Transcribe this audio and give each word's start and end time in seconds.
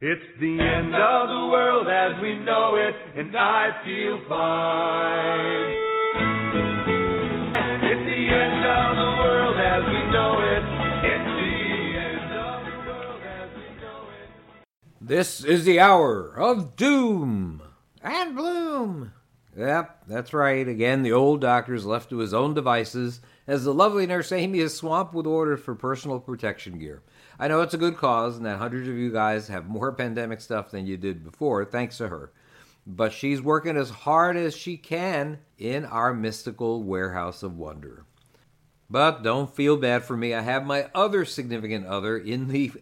It's 0.00 0.22
the 0.38 0.60
end 0.60 0.94
of 0.94 1.28
the 1.28 1.48
world 1.50 1.88
as 1.88 2.22
we 2.22 2.38
know 2.38 2.76
it, 2.76 2.94
and 3.18 3.36
I 3.36 3.82
feel 3.84 4.20
fine. 4.28 5.74
It's 7.82 8.04
the 8.06 8.28
end 8.30 8.64
of 8.64 8.94
the 8.94 9.10
world 9.18 9.56
as 9.58 9.82
we 9.86 10.10
know 10.12 10.38
it. 10.38 10.62
It's 11.02 11.26
the 11.34 11.98
end 11.98 12.32
of 12.32 12.64
the 12.64 12.78
world 12.86 13.22
as 13.24 13.50
we 13.56 13.80
know 13.82 14.06
it. 14.22 14.30
This 15.00 15.42
is 15.42 15.64
the 15.64 15.80
hour 15.80 16.32
of 16.32 16.76
doom 16.76 17.60
and 18.00 18.36
bloom. 18.36 19.10
Yep, 19.56 20.04
that's 20.06 20.32
right. 20.32 20.68
Again, 20.68 21.02
the 21.02 21.10
old 21.10 21.40
doctor's 21.40 21.84
left 21.84 22.10
to 22.10 22.18
his 22.18 22.32
own 22.32 22.54
devices 22.54 23.20
as 23.48 23.64
the 23.64 23.74
lovely 23.74 24.06
nurse 24.06 24.30
Amy 24.30 24.60
is 24.60 24.76
swamped 24.76 25.12
with 25.12 25.26
orders 25.26 25.58
for 25.58 25.74
personal 25.74 26.20
protection 26.20 26.78
gear. 26.78 27.02
I 27.38 27.48
know 27.48 27.60
it's 27.60 27.74
a 27.74 27.78
good 27.78 27.96
cause 27.96 28.36
and 28.36 28.46
that 28.46 28.58
hundreds 28.58 28.88
of 28.88 28.96
you 28.96 29.12
guys 29.12 29.48
have 29.48 29.66
more 29.66 29.92
pandemic 29.92 30.40
stuff 30.40 30.70
than 30.70 30.86
you 30.86 30.96
did 30.96 31.24
before, 31.24 31.64
thanks 31.64 31.98
to 31.98 32.08
her. 32.08 32.32
But 32.86 33.12
she's 33.12 33.40
working 33.40 33.76
as 33.76 33.90
hard 33.90 34.36
as 34.36 34.56
she 34.56 34.76
can 34.76 35.38
in 35.58 35.84
our 35.84 36.12
mystical 36.12 36.82
warehouse 36.82 37.42
of 37.42 37.56
wonder. 37.56 38.04
But 38.90 39.22
don't 39.22 39.54
feel 39.54 39.76
bad 39.76 40.04
for 40.04 40.16
me. 40.16 40.34
I 40.34 40.40
have 40.40 40.64
my 40.64 40.88
other 40.94 41.24
significant 41.24 41.86
other 41.86 42.16
in 42.16 42.48
the 42.48 42.72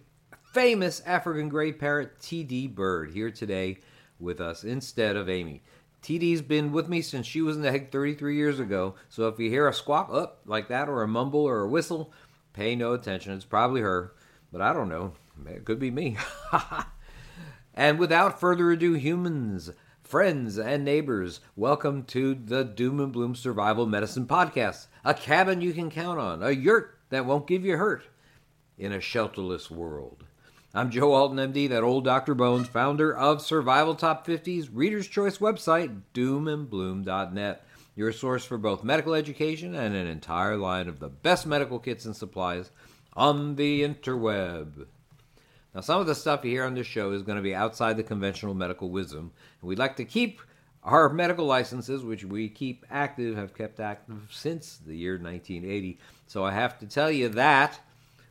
famous 0.53 1.01
African 1.01 1.49
gray 1.49 1.73
parrot 1.73 2.19
TD 2.21 2.75
Bird 2.75 3.11
here 3.11 3.31
today 3.31 3.79
with 4.19 4.41
us 4.41 4.65
instead 4.65 5.17
of 5.17 5.29
Amy. 5.29 5.63
TD's 6.03 6.41
been 6.41 6.73
with 6.73 6.89
me 6.89 7.03
since 7.03 7.27
she 7.27 7.43
was 7.43 7.57
in 7.57 7.63
the 7.63 7.71
egg 7.71 7.91
33 7.91 8.37
years 8.37 8.61
ago, 8.61 8.95
so 9.09 9.27
if 9.27 9.39
you 9.41 9.51
hear 9.51 9.67
a 9.67 9.75
squawk 9.75 10.09
up 10.13 10.41
like 10.47 10.69
that 10.69 10.89
or 10.89 11.03
a 11.03 11.09
mumble 11.09 11.41
or 11.41 11.63
a 11.63 11.69
whistle, 11.69 12.13
pay 12.53 12.77
no 12.77 12.93
attention. 12.93 13.33
It's 13.33 13.45
probably 13.45 13.81
her, 13.81 14.13
but 14.53 14.61
I 14.61 14.73
don't 14.73 14.89
know. 14.89 15.13
It 15.47 15.65
could 15.65 15.79
be 15.79 15.91
me. 15.91 16.17
and 17.75 17.99
without 17.99 18.41
further 18.41 18.71
ado, 18.71 18.95
humans, 18.95 19.71
friends, 20.03 20.59
and 20.59 20.85
neighbors, 20.85 21.41
welcome 21.57 22.05
to 22.05 22.35
the 22.35 22.65
Doom 22.65 23.01
and 23.01 23.13
Bloom 23.13 23.35
Survival 23.35 23.87
Medicine 23.87 24.27
Podcast. 24.27 24.87
A 25.05 25.15
cabin 25.15 25.61
you 25.61 25.73
can 25.73 25.91
count 25.91 26.19
on, 26.19 26.43
a 26.43 26.51
yurt 26.51 26.99
that 27.11 27.27
won't 27.27 27.47
give 27.47 27.65
you 27.65 27.77
hurt 27.77 28.05
in 28.79 28.93
a 28.93 28.99
shelterless 28.99 29.71
world. 29.71 30.25
I'm 30.75 30.91
Joe 30.91 31.15
Alton, 31.15 31.53
MD, 31.53 31.69
that 31.71 31.83
old 31.83 32.05
Dr. 32.05 32.35
Bones, 32.35 32.69
founder 32.69 33.15
of 33.15 33.41
Survival 33.41 33.95
Top 33.95 34.27
50's 34.27 34.69
Reader's 34.69 35.09
Choice 35.09 35.39
website, 35.39 36.03
doomandbloom.net, 36.13 37.67
your 37.95 38.13
source 38.13 38.45
for 38.45 38.59
both 38.59 38.85
medical 38.85 39.15
education 39.15 39.75
and 39.75 39.95
an 39.95 40.07
entire 40.07 40.57
line 40.57 40.87
of 40.87 41.01
the 41.01 41.09
best 41.09 41.47
medical 41.47 41.79
kits 41.79 42.05
and 42.05 42.15
supplies 42.15 42.71
on 43.17 43.57
the 43.57 43.83
interweb. 43.83 44.87
Now, 45.75 45.81
some 45.81 46.01
of 46.01 46.07
the 46.07 46.15
stuff 46.15 46.45
you 46.45 46.51
hear 46.51 46.65
on 46.65 46.75
this 46.75 46.87
show 46.87 47.11
is 47.13 47.23
going 47.23 47.37
to 47.37 47.43
be 47.43 47.55
outside 47.55 47.97
the 47.97 48.03
conventional 48.03 48.55
medical 48.55 48.91
wisdom, 48.91 49.33
and 49.61 49.69
we'd 49.69 49.79
like 49.79 49.97
to 49.97 50.05
keep 50.05 50.41
our 50.85 51.09
medical 51.09 51.47
licenses, 51.47 52.05
which 52.05 52.25
we 52.25 52.49
keep 52.49 52.87
active, 52.91 53.37
have 53.37 53.55
kept 53.55 53.81
active 53.81 54.29
since 54.31 54.77
the 54.77 54.97
year 54.97 55.15
1980. 55.15 55.99
So 56.29 56.45
I 56.45 56.53
have 56.53 56.79
to 56.79 56.87
tell 56.87 57.11
you 57.11 57.29
that 57.31 57.81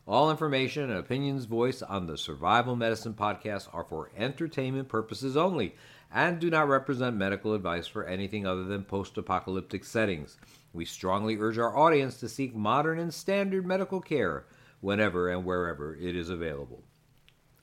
all 0.06 0.30
information 0.30 0.84
and 0.84 0.98
opinions 0.98 1.44
voiced 1.44 1.82
on 1.82 2.06
the 2.06 2.16
Survival 2.16 2.76
Medicine 2.76 3.12
podcast 3.12 3.68
are 3.72 3.84
for 3.84 4.10
entertainment 4.16 4.88
purposes 4.88 5.36
only 5.36 5.74
and 6.12 6.38
do 6.38 6.48
not 6.48 6.68
represent 6.68 7.16
medical 7.16 7.52
advice 7.54 7.86
for 7.86 8.06
anything 8.06 8.46
other 8.46 8.64
than 8.64 8.84
post 8.84 9.18
apocalyptic 9.18 9.84
settings. 9.84 10.38
We 10.72 10.84
strongly 10.84 11.36
urge 11.36 11.58
our 11.58 11.76
audience 11.76 12.18
to 12.20 12.28
seek 12.28 12.54
modern 12.54 12.98
and 12.98 13.12
standard 13.12 13.66
medical 13.66 14.00
care 14.00 14.44
whenever 14.80 15.28
and 15.28 15.44
wherever 15.44 15.94
it 15.94 16.14
is 16.16 16.28
available. 16.28 16.82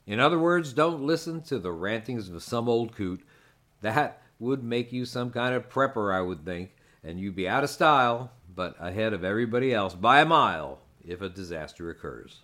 In 0.06 0.19
other 0.19 0.39
words, 0.39 0.73
don't 0.73 1.03
listen 1.03 1.42
to 1.44 1.59
the 1.59 1.72
rantings 1.72 2.30
of 2.30 2.44
some 2.44 2.67
old 2.67 2.95
coot. 2.95 3.22
That 3.81 4.22
would 4.39 4.64
make 4.64 4.92
you 4.92 5.06
some 5.06 5.31
kind 5.31 5.56
of 5.56 5.69
prepper, 5.69 6.14
I 6.14 6.22
would 6.22 6.44
think, 6.44 6.75
and 7.03 7.19
you'd 7.19 7.36
be 7.36 7.47
out 7.47 7.64
of 7.64 7.69
style, 7.69 8.31
but 8.53 8.75
ahead 8.80 9.13
of 9.13 9.23
everybody 9.23 9.73
else 9.73 9.96
by 9.96 10.22
a 10.22 10.25
mile 10.25 10.79
if 11.06 11.22
a 11.22 11.29
disaster 11.29 11.90
occurs. 11.90 12.41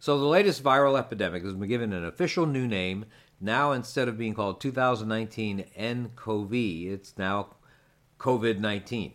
So 0.00 0.18
the 0.18 0.26
latest 0.26 0.62
viral 0.62 0.98
epidemic 0.98 1.42
has 1.44 1.54
been 1.54 1.68
given 1.68 1.92
an 1.92 2.04
official 2.04 2.46
new 2.46 2.66
name. 2.66 3.06
Now, 3.40 3.72
instead 3.72 4.08
of 4.08 4.18
being 4.18 4.34
called 4.34 4.60
2019 4.60 5.64
nCoV, 5.78 6.90
it's 6.90 7.18
now 7.18 7.56
COVID 8.18 8.58
19. 8.58 9.12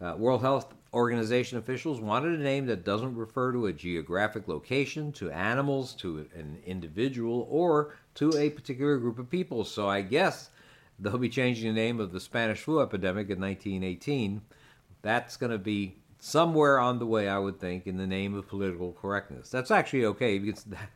Uh, 0.00 0.14
World 0.18 0.42
Health 0.42 0.74
Organization 0.94 1.56
officials 1.56 2.00
wanted 2.00 2.38
a 2.38 2.42
name 2.42 2.66
that 2.66 2.84
doesn't 2.84 3.16
refer 3.16 3.50
to 3.52 3.66
a 3.66 3.72
geographic 3.72 4.46
location, 4.46 5.10
to 5.12 5.30
animals, 5.30 5.94
to 5.94 6.26
an 6.34 6.58
individual, 6.66 7.46
or 7.50 7.96
to 8.16 8.36
a 8.36 8.50
particular 8.50 8.98
group 8.98 9.18
of 9.18 9.30
people. 9.30 9.64
So 9.64 9.88
I 9.88 10.02
guess 10.02 10.50
they'll 10.98 11.16
be 11.16 11.30
changing 11.30 11.74
the 11.74 11.80
name 11.80 11.98
of 11.98 12.12
the 12.12 12.20
Spanish 12.20 12.60
flu 12.60 12.82
epidemic 12.82 13.30
in 13.30 13.40
1918. 13.40 14.42
That's 15.00 15.38
going 15.38 15.52
to 15.52 15.58
be 15.58 15.96
somewhere 16.18 16.78
on 16.78 16.98
the 16.98 17.06
way, 17.06 17.26
I 17.26 17.38
would 17.38 17.58
think, 17.58 17.86
in 17.86 17.96
the 17.96 18.06
name 18.06 18.34
of 18.34 18.46
political 18.46 18.92
correctness. 18.92 19.48
That's 19.48 19.70
actually 19.70 20.04
okay 20.04 20.38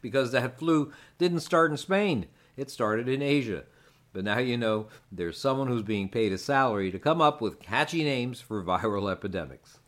because 0.02 0.30
that, 0.32 0.58
flu 0.58 0.92
didn't 1.16 1.40
start 1.40 1.70
in 1.70 1.78
Spain, 1.78 2.26
it 2.58 2.70
started 2.70 3.08
in 3.08 3.22
Asia. 3.22 3.64
But 4.12 4.24
now 4.24 4.38
you 4.38 4.56
know 4.56 4.88
there's 5.10 5.38
someone 5.38 5.68
who's 5.68 5.82
being 5.82 6.08
paid 6.08 6.32
a 6.32 6.38
salary 6.38 6.90
to 6.90 6.98
come 6.98 7.20
up 7.20 7.40
with 7.40 7.60
catchy 7.60 8.04
names 8.04 8.40
for 8.40 8.62
viral 8.62 9.10
epidemics. 9.10 9.78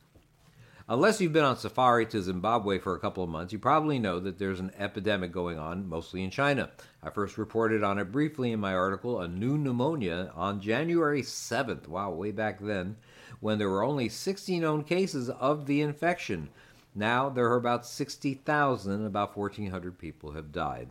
Unless 0.91 1.21
you've 1.21 1.34
been 1.34 1.44
on 1.44 1.59
safari 1.59 2.06
to 2.06 2.22
Zimbabwe 2.22 2.78
for 2.78 2.94
a 2.94 2.99
couple 2.99 3.22
of 3.22 3.28
months, 3.28 3.53
you 3.53 3.59
probably 3.59 3.99
know 3.99 4.19
that 4.21 4.38
there's 4.38 4.59
an 4.59 4.72
epidemic 4.78 5.31
going 5.31 5.59
on, 5.59 5.87
mostly 5.87 6.25
in 6.25 6.31
China. 6.31 6.71
I 7.03 7.10
first 7.10 7.37
reported 7.37 7.84
on 7.84 7.99
it 7.99 8.10
briefly 8.10 8.53
in 8.53 8.60
my 8.60 8.72
article, 8.72 9.21
A 9.21 9.28
New 9.28 9.59
Pneumonia, 9.59 10.32
on 10.34 10.62
January 10.62 11.21
7th. 11.21 11.88
Wow, 11.88 12.12
way 12.12 12.31
back 12.31 12.59
then, 12.59 12.97
when 13.41 13.59
there 13.59 13.69
were 13.69 13.84
only 13.84 14.09
60 14.09 14.60
known 14.60 14.82
cases 14.82 15.28
of 15.28 15.66
the 15.66 15.82
infection. 15.82 16.49
Now 16.94 17.28
there 17.28 17.50
are 17.50 17.59
about 17.59 17.84
60,000, 17.84 19.05
about 19.05 19.37
1,400 19.37 19.99
people 19.99 20.32
have 20.32 20.53
died. 20.53 20.88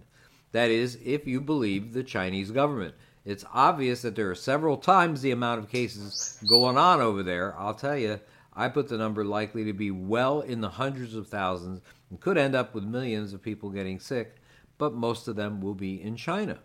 That 0.52 0.70
is, 0.70 1.00
if 1.04 1.26
you 1.26 1.42
believe 1.42 1.94
the 1.94 2.04
Chinese 2.04 2.52
government. 2.52 2.94
It's 3.26 3.46
obvious 3.52 4.04
that 4.04 4.16
there 4.16 4.30
are 4.30 4.36
several 4.36 4.78
times 4.78 5.22
the 5.22 5.32
amount 5.32 5.60
of 5.60 5.72
cases 5.72 6.40
going 6.48 6.78
on 6.78 7.02
over 7.02 7.24
there. 7.24 7.56
I'll 7.58 7.74
tell 7.74 7.98
you, 7.98 8.22
I 8.60 8.70
put 8.70 8.88
the 8.88 8.98
number 8.98 9.24
likely 9.24 9.64
to 9.66 9.74
be 9.74 9.92
well 9.92 10.42
in 10.42 10.62
the 10.62 10.70
hundreds 10.70 11.14
of 11.14 11.28
thousands 11.28 11.80
and 12.10 12.20
could 12.20 12.40
end 12.40 12.56
up 12.56 12.74
with 12.74 12.84
millions 12.84 13.32
of 13.32 13.44
people 13.44 13.70
getting 13.70 14.00
sick, 14.00 14.38
but 14.80 14.96
most 14.96 15.28
of 15.28 15.36
them 15.36 15.62
will 15.62 15.76
be 15.76 16.02
in 16.02 16.16
China. 16.16 16.58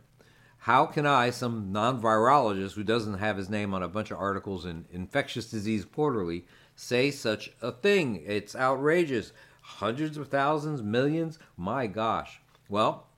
How 0.57 0.87
can 0.87 1.05
I, 1.05 1.29
some 1.29 1.71
non 1.71 2.01
virologist 2.01 2.73
who 2.73 2.83
doesn't 2.83 3.19
have 3.19 3.37
his 3.37 3.51
name 3.51 3.75
on 3.75 3.83
a 3.83 3.89
bunch 3.89 4.11
of 4.11 4.19
articles 4.19 4.65
in 4.65 4.87
Infectious 4.91 5.51
Disease 5.51 5.85
Quarterly, 5.85 6.47
say 6.75 7.11
such 7.11 7.53
a 7.61 7.73
thing? 7.73 8.23
It's 8.25 8.57
outrageous. 8.57 9.33
Hundreds 9.61 10.17
of 10.17 10.29
thousands, 10.29 10.81
millions? 10.81 11.39
My 11.59 11.87
gosh. 11.89 12.41
Well, 12.71 13.09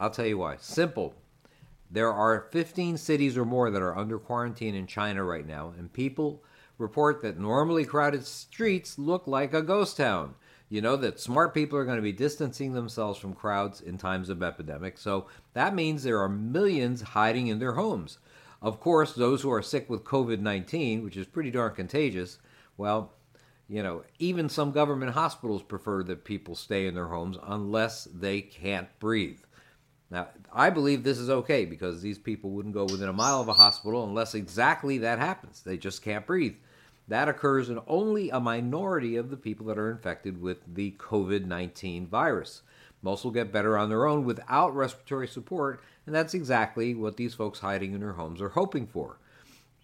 I'll 0.00 0.10
tell 0.10 0.26
you 0.26 0.38
why. 0.38 0.56
Simple. 0.56 1.14
There 1.90 2.10
are 2.10 2.46
15 2.50 2.96
cities 2.96 3.36
or 3.36 3.44
more 3.44 3.70
that 3.70 3.82
are 3.82 3.98
under 3.98 4.18
quarantine 4.18 4.74
in 4.74 4.86
China 4.86 5.22
right 5.22 5.46
now, 5.46 5.74
and 5.76 5.92
people 5.92 6.42
report 6.82 7.22
that 7.22 7.38
normally 7.38 7.86
crowded 7.86 8.26
streets 8.26 8.98
look 8.98 9.26
like 9.26 9.54
a 9.54 9.62
ghost 9.62 9.96
town. 9.96 10.34
You 10.68 10.80
know 10.80 10.96
that 10.96 11.20
smart 11.20 11.54
people 11.54 11.78
are 11.78 11.84
going 11.84 11.96
to 11.96 12.02
be 12.02 12.12
distancing 12.12 12.72
themselves 12.72 13.18
from 13.18 13.34
crowds 13.34 13.80
in 13.80 13.98
times 13.98 14.28
of 14.28 14.42
epidemic, 14.42 14.98
so 14.98 15.26
that 15.54 15.74
means 15.74 16.02
there 16.02 16.20
are 16.20 16.28
millions 16.28 17.02
hiding 17.02 17.46
in 17.46 17.58
their 17.58 17.74
homes. 17.74 18.18
Of 18.60 18.80
course, 18.80 19.12
those 19.12 19.42
who 19.42 19.52
are 19.52 19.62
sick 19.62 19.88
with 19.90 20.04
COVID 20.04 20.40
19, 20.40 21.02
which 21.04 21.16
is 21.16 21.26
pretty 21.26 21.50
darn 21.50 21.74
contagious, 21.74 22.38
well, 22.76 23.12
you 23.68 23.82
know, 23.82 24.02
even 24.18 24.48
some 24.48 24.72
government 24.72 25.12
hospitals 25.12 25.62
prefer 25.62 26.02
that 26.04 26.24
people 26.24 26.54
stay 26.54 26.86
in 26.86 26.94
their 26.94 27.08
homes 27.08 27.36
unless 27.42 28.04
they 28.04 28.40
can't 28.40 28.88
breathe. 28.98 29.40
Now, 30.10 30.28
I 30.52 30.68
believe 30.68 31.02
this 31.02 31.18
is 31.18 31.30
okay 31.30 31.64
because 31.64 32.02
these 32.02 32.18
people 32.18 32.50
wouldn't 32.50 32.74
go 32.74 32.84
within 32.84 33.08
a 33.08 33.14
mile 33.14 33.40
of 33.40 33.48
a 33.48 33.54
hospital 33.54 34.04
unless 34.04 34.34
exactly 34.34 34.98
that 34.98 35.18
happens. 35.18 35.62
They 35.62 35.78
just 35.78 36.02
can't 36.02 36.26
breathe. 36.26 36.56
That 37.12 37.28
occurs 37.28 37.68
in 37.68 37.78
only 37.86 38.30
a 38.30 38.40
minority 38.40 39.16
of 39.16 39.28
the 39.28 39.36
people 39.36 39.66
that 39.66 39.76
are 39.78 39.90
infected 39.90 40.40
with 40.40 40.60
the 40.66 40.92
COVID 40.92 41.44
19 41.44 42.06
virus. 42.06 42.62
Most 43.02 43.22
will 43.22 43.32
get 43.32 43.52
better 43.52 43.76
on 43.76 43.90
their 43.90 44.06
own 44.06 44.24
without 44.24 44.74
respiratory 44.74 45.28
support, 45.28 45.82
and 46.06 46.14
that's 46.14 46.32
exactly 46.32 46.94
what 46.94 47.18
these 47.18 47.34
folks 47.34 47.58
hiding 47.58 47.92
in 47.92 48.00
their 48.00 48.14
homes 48.14 48.40
are 48.40 48.48
hoping 48.48 48.86
for. 48.86 49.18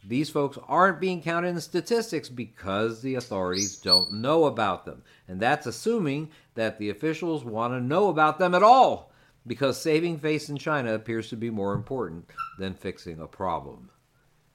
These 0.03 0.31
folks 0.31 0.57
aren't 0.69 1.03
being 1.03 1.21
counted 1.21 1.49
in 1.49 1.61
statistics 1.61 2.31
because 2.31 3.03
the 3.03 3.17
authorities 3.17 3.77
don't 3.77 4.11
know 4.11 4.47
about 4.47 4.87
them. 4.87 5.03
And 5.29 5.39
that's 5.39 5.67
assuming 5.67 6.31
that 6.55 6.79
the 6.79 6.89
officials 6.89 7.45
want 7.45 7.75
to 7.75 7.81
know 7.83 8.09
about 8.09 8.39
them 8.39 8.55
at 8.55 8.63
all, 8.63 9.13
because 9.47 9.79
saving 9.79 10.21
face 10.21 10.49
in 10.49 10.57
China 10.57 10.95
appears 10.95 11.29
to 11.29 11.37
be 11.37 11.51
more 11.51 11.75
important 11.75 12.31
than 12.59 12.73
fixing 12.73 13.21
a 13.21 13.27
problem. 13.27 13.91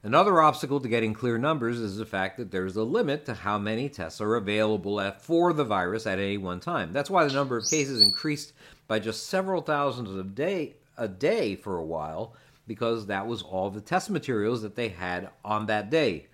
Another 0.04 0.42
obstacle 0.42 0.80
to 0.80 0.88
getting 0.88 1.14
clear 1.14 1.38
numbers 1.38 1.78
is 1.78 1.96
the 1.96 2.04
fact 2.04 2.36
that 2.36 2.50
there's 2.50 2.76
a 2.76 2.82
limit 2.82 3.24
to 3.24 3.32
how 3.32 3.56
many 3.56 3.88
tests 3.88 4.20
are 4.20 4.34
available 4.34 5.00
for 5.18 5.54
the 5.54 5.64
virus 5.64 6.06
at 6.06 6.18
any 6.18 6.36
one 6.36 6.60
time. 6.60 6.92
That's 6.92 7.08
why 7.08 7.24
the 7.24 7.32
number 7.32 7.56
of 7.56 7.64
cases 7.64 8.02
increased 8.02 8.52
by 8.86 8.98
just 8.98 9.28
several 9.28 9.62
thousands 9.62 10.14
a 10.14 10.22
day 10.22 10.74
a 10.98 11.08
day 11.08 11.56
for 11.56 11.78
a 11.78 11.84
while 11.84 12.36
because 12.66 13.06
that 13.06 13.26
was 13.26 13.40
all 13.40 13.70
the 13.70 13.80
test 13.80 14.10
materials 14.10 14.60
that 14.60 14.76
they 14.76 14.90
had 14.90 15.30
on 15.42 15.64
that 15.66 15.88
day. 15.88 16.26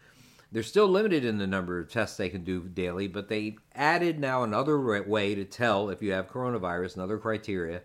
They're 0.51 0.65
still 0.65 0.89
limited 0.89 1.25
in 1.25 1.39
the 1.39 1.47
number 1.47 1.79
of 1.79 1.89
tests 1.89 2.17
they 2.17 2.29
can 2.29 2.43
do 2.43 2.63
daily, 2.63 3.07
but 3.07 3.29
they 3.29 3.57
added 3.77 4.19
now 4.19 4.43
another 4.43 5.01
way 5.03 5.37
to 5.37 5.45
tell 5.45 5.91
if 5.91 6.03
you 6.03 6.11
have 6.11 6.29
coronavirus, 6.29 6.97
another 6.97 7.19
criteria. 7.19 7.83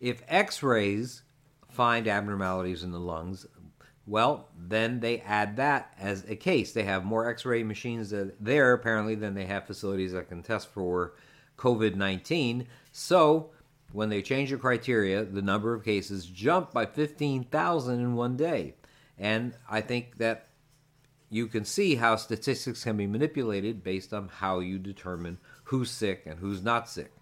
If 0.00 0.22
x 0.26 0.62
rays 0.62 1.20
find 1.68 2.08
abnormalities 2.08 2.82
in 2.82 2.92
the 2.92 2.98
lungs, 2.98 3.46
well, 4.08 4.48
then 4.56 5.00
they 5.00 5.20
add 5.20 5.56
that 5.56 5.92
as 5.98 6.24
a 6.28 6.34
case. 6.34 6.72
They 6.72 6.84
have 6.84 7.04
more 7.04 7.28
x 7.28 7.44
ray 7.44 7.62
machines 7.62 8.12
there 8.40 8.72
apparently 8.72 9.14
than 9.14 9.34
they 9.34 9.44
have 9.44 9.66
facilities 9.66 10.12
that 10.12 10.28
can 10.28 10.42
test 10.42 10.68
for 10.68 11.12
COVID 11.58 11.94
19. 11.94 12.66
So 12.90 13.50
when 13.92 14.08
they 14.08 14.22
change 14.22 14.50
the 14.50 14.56
criteria, 14.56 15.24
the 15.24 15.42
number 15.42 15.74
of 15.74 15.84
cases 15.84 16.26
jumped 16.26 16.72
by 16.72 16.86
15,000 16.86 18.00
in 18.00 18.14
one 18.14 18.36
day. 18.36 18.74
And 19.18 19.54
I 19.68 19.82
think 19.82 20.18
that 20.18 20.48
you 21.30 21.46
can 21.46 21.64
see 21.64 21.96
how 21.96 22.16
statistics 22.16 22.84
can 22.84 22.96
be 22.96 23.06
manipulated 23.06 23.84
based 23.84 24.14
on 24.14 24.28
how 24.28 24.60
you 24.60 24.78
determine 24.78 25.38
who's 25.64 25.90
sick 25.90 26.22
and 26.24 26.38
who's 26.38 26.62
not 26.62 26.88
sick. 26.88 27.12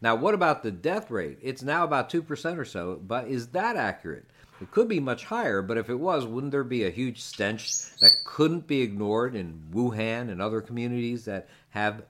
Now, 0.00 0.14
what 0.16 0.34
about 0.34 0.62
the 0.62 0.70
death 0.70 1.10
rate? 1.10 1.38
It's 1.42 1.62
now 1.62 1.84
about 1.84 2.10
2% 2.10 2.58
or 2.58 2.64
so, 2.64 3.00
but 3.04 3.28
is 3.28 3.48
that 3.48 3.76
accurate? 3.76 4.26
It 4.62 4.70
could 4.70 4.86
be 4.86 5.00
much 5.00 5.24
higher, 5.24 5.60
but 5.60 5.76
if 5.76 5.90
it 5.90 5.96
was, 5.96 6.24
wouldn't 6.24 6.52
there 6.52 6.62
be 6.62 6.84
a 6.84 6.90
huge 6.90 7.20
stench 7.20 7.96
that 8.00 8.12
couldn't 8.24 8.68
be 8.68 8.80
ignored 8.80 9.34
in 9.34 9.60
Wuhan 9.72 10.30
and 10.30 10.40
other 10.40 10.60
communities 10.60 11.24
that 11.24 11.48
have 11.70 12.04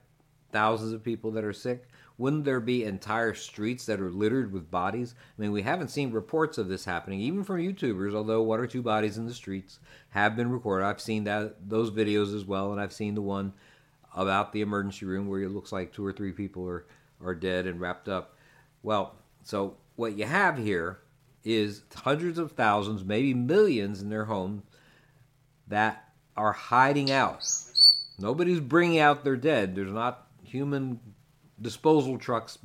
thousands 0.51 0.93
of 0.93 1.03
people 1.03 1.31
that 1.31 1.45
are 1.45 1.55
sick? 1.55 1.89
Wouldn't 2.19 2.45
there 2.45 2.61
be 2.61 2.85
entire 2.85 3.33
streets 3.33 3.87
that 3.87 4.01
are 4.01 4.11
littered 4.11 4.53
with 4.53 4.71
bodies? 4.71 5.15
I 5.19 5.41
mean, 5.41 5.51
we 5.51 5.63
haven't 5.63 5.89
seen 5.89 6.13
reports 6.13 6.59
of 6.59 6.69
this 6.69 6.85
happening, 6.85 7.21
even 7.21 7.43
from 7.43 7.57
YouTubers, 7.57 8.15
although 8.15 8.43
one 8.43 8.61
or 8.61 8.67
two 8.67 8.83
bodies 8.83 9.17
in 9.17 9.25
the 9.27 9.33
streets 9.33 9.79
have 10.11 10.37
been 10.37 10.51
recorded. 10.51 10.85
I've 10.85 11.01
seen 11.01 11.25
that 11.25 11.71
those 11.71 11.91
videos 11.91 12.37
as 12.37 12.45
well, 12.45 12.73
and 12.73 12.81
I've 12.83 12.93
seen 12.93 13.15
the 13.15 13.23
one 13.23 13.55
about 14.15 14.53
the 14.53 14.61
emergency 14.61 15.07
room 15.07 15.27
where 15.27 15.41
it 15.41 15.49
looks 15.49 15.73
like 15.73 15.91
two 15.91 16.05
or 16.05 16.13
three 16.13 16.33
people 16.33 16.69
are, 16.69 16.85
are 17.25 17.35
dead 17.35 17.67
and 17.67 17.81
wrapped 17.81 18.11
up. 18.11 18.37
Well, 18.83 19.15
so 19.43 19.79
what 19.97 20.19
you 20.19 20.27
have 20.27 20.59
here 20.59 20.99
is 21.45 21.83
hundreds 21.95 22.39
of 22.39 22.53
thousands, 22.53 23.05
maybe 23.05 23.35
millions 23.35 24.01
in 24.03 24.11
their 24.11 24.27
homes 24.27 24.63
that 25.69 26.13
are 26.37 26.53
hiding 26.53 27.11
out. 27.11 27.45
Nobody's 28.19 28.61
bringing 28.61 28.99
out 28.99 29.25
their 29.25 29.37
dead. 29.37 29.75
There's 29.75 29.93
not 29.93 30.27
human 30.45 31.01
disposal 31.61 32.19
trucks 32.19 32.59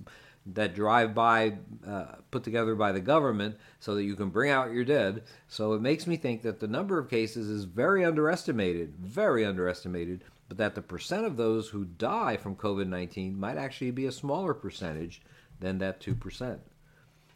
that 0.53 0.75
drive 0.75 1.13
by, 1.13 1.57
uh, 1.85 2.05
put 2.31 2.43
together 2.43 2.75
by 2.75 2.91
the 2.91 3.01
government, 3.01 3.57
so 3.79 3.95
that 3.95 4.03
you 4.03 4.15
can 4.15 4.29
bring 4.29 4.49
out 4.49 4.71
your 4.71 4.85
dead. 4.85 5.23
So 5.47 5.73
it 5.73 5.81
makes 5.81 6.07
me 6.07 6.15
think 6.15 6.41
that 6.43 6.59
the 6.59 6.67
number 6.67 6.97
of 6.97 7.09
cases 7.09 7.49
is 7.49 7.65
very 7.65 8.05
underestimated, 8.05 8.95
very 8.97 9.45
underestimated, 9.45 10.23
but 10.47 10.57
that 10.57 10.75
the 10.75 10.81
percent 10.81 11.25
of 11.25 11.35
those 11.35 11.69
who 11.69 11.83
die 11.83 12.37
from 12.37 12.55
COVID 12.55 12.87
19 12.87 13.37
might 13.37 13.57
actually 13.57 13.91
be 13.91 14.05
a 14.05 14.11
smaller 14.11 14.53
percentage 14.53 15.21
than 15.59 15.79
that 15.79 15.99
2%. 15.99 16.59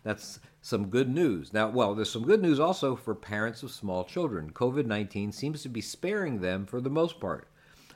That's 0.04 0.40
some 0.62 0.88
good 0.88 1.10
news. 1.10 1.54
Now, 1.54 1.70
well, 1.70 1.96
there's 1.96 2.12
some 2.12 2.24
good 2.24 2.42
news 2.42 2.60
also 2.60 2.96
for 2.96 3.16
parents 3.16 3.64
of 3.64 3.72
small 3.72 4.04
children. 4.04 4.52
COVID 4.52 4.86
19 4.86 5.32
seems 5.32 5.64
to 5.64 5.70
be 5.70 5.82
sparing 5.82 6.40
them 6.40 6.66
for 6.66 6.80
the 6.80 6.90
most 6.90 7.20
part. 7.20 7.48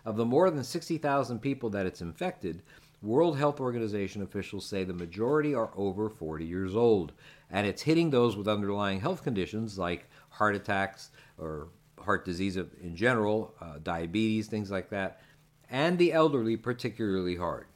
Of 0.03 0.17
the 0.17 0.25
more 0.25 0.49
than 0.49 0.63
60,000 0.63 1.39
people 1.39 1.69
that 1.71 1.85
it's 1.85 2.01
infected, 2.01 2.61
World 3.01 3.37
Health 3.37 3.59
Organization 3.59 4.21
officials 4.21 4.65
say 4.65 4.83
the 4.83 4.93
majority 4.93 5.53
are 5.53 5.71
over 5.75 6.09
40 6.09 6.45
years 6.45 6.75
old, 6.75 7.11
and 7.51 7.67
it's 7.67 7.83
hitting 7.83 8.09
those 8.09 8.35
with 8.35 8.47
underlying 8.47 8.99
health 8.99 9.23
conditions 9.23 9.77
like 9.77 10.09
heart 10.29 10.55
attacks 10.55 11.11
or 11.37 11.69
heart 11.99 12.25
disease 12.25 12.57
in 12.57 12.95
general, 12.95 13.53
uh, 13.61 13.79
diabetes, 13.83 14.47
things 14.47 14.71
like 14.71 14.89
that, 14.89 15.21
and 15.69 15.97
the 15.97 16.13
elderly 16.13 16.57
particularly 16.57 17.35
hard. 17.35 17.67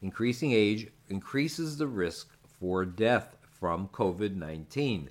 Increasing 0.00 0.52
age 0.52 0.88
increases 1.08 1.76
the 1.76 1.86
risk 1.86 2.28
for 2.60 2.84
death 2.84 3.37
from 3.58 3.88
COVID 3.88 4.36
19. 4.36 5.10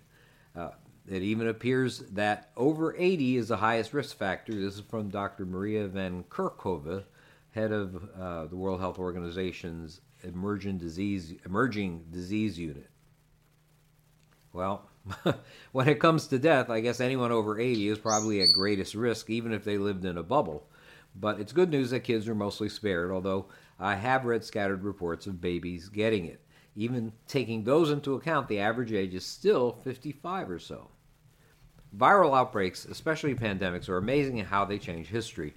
Uh, 0.56 0.70
it 1.08 1.22
even 1.22 1.48
appears 1.48 2.00
that 2.00 2.50
over 2.58 2.96
80 2.98 3.38
is 3.38 3.48
the 3.48 3.58
highest 3.58 3.94
risk 3.94 4.18
factor. 4.18 4.54
This 4.54 4.76
is 4.76 4.82
from 4.82 5.10
Dr. 5.10 5.46
Maria 5.46 5.88
Van 5.88 6.24
Kerkhove, 6.26 7.04
head 7.52 7.72
of 7.72 8.10
uh, 8.20 8.46
the 8.48 8.58
World 8.58 8.80
Health 8.82 9.00
Organization's 9.00 10.02
emerging 10.24 10.78
disease 10.80 11.36
emerging 11.46 12.06
disease 12.12 12.60
unit. 12.60 12.90
Well, 14.52 14.90
when 15.72 15.88
it 15.88 16.00
comes 16.00 16.28
to 16.28 16.40
death, 16.40 16.70
I 16.70 16.80
guess 16.80 17.00
anyone 17.00 17.32
over 17.32 17.60
80 17.60 17.90
is 17.90 18.00
probably 18.00 18.42
at 18.42 18.48
greatest 18.56 18.96
risk, 18.96 19.30
even 19.30 19.54
if 19.54 19.64
they 19.64 19.78
lived 19.78 20.04
in 20.04 20.18
a 20.18 20.24
bubble. 20.24 20.68
But 21.16 21.40
it's 21.40 21.54
good 21.54 21.72
news 21.72 21.92
that 21.92 22.02
kids 22.02 22.28
are 22.28 22.36
mostly 22.36 22.70
spared, 22.70 23.12
although 23.12 23.48
I 23.80 23.96
have 23.96 24.26
read 24.26 24.44
scattered 24.44 24.84
reports 24.84 25.28
of 25.28 25.42
babies 25.42 25.90
getting 25.90 26.26
it. 26.26 26.42
Even 26.78 27.12
taking 27.28 27.64
those 27.64 27.90
into 27.90 28.14
account, 28.14 28.48
the 28.48 28.60
average 28.60 28.94
age 28.94 29.16
is 29.16 29.26
still 29.26 29.80
55 29.84 30.52
or 30.52 30.60
so. 30.60 30.90
Viral 31.98 32.38
outbreaks, 32.38 32.86
especially 32.86 33.34
pandemics, 33.34 33.90
are 33.90 33.98
amazing 33.98 34.38
in 34.38 34.46
how 34.46 34.64
they 34.64 34.78
change 34.78 35.08
history. 35.08 35.56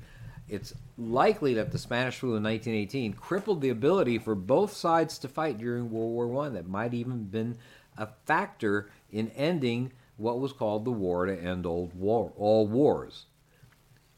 It's 0.48 0.72
likely 0.96 1.52
that 1.54 1.72
the 1.72 1.78
Spanish 1.78 2.18
flu 2.18 2.36
in 2.36 2.42
1918 2.42 3.12
crippled 3.12 3.60
the 3.60 3.68
ability 3.68 4.18
for 4.18 4.34
both 4.34 4.72
sides 4.72 5.18
to 5.18 5.28
fight 5.28 5.58
during 5.58 5.90
World 5.90 6.30
War 6.30 6.46
I. 6.46 6.48
That 6.48 6.66
might 6.66 6.94
even 6.94 7.24
been 7.24 7.58
a 7.98 8.08
factor 8.24 8.90
in 9.12 9.28
ending 9.36 9.92
what 10.16 10.40
was 10.40 10.54
called 10.54 10.86
the 10.86 10.90
war 10.90 11.26
to 11.26 11.38
end 11.38 11.66
old 11.66 11.94
war, 11.94 12.32
all 12.38 12.66
wars. 12.66 13.26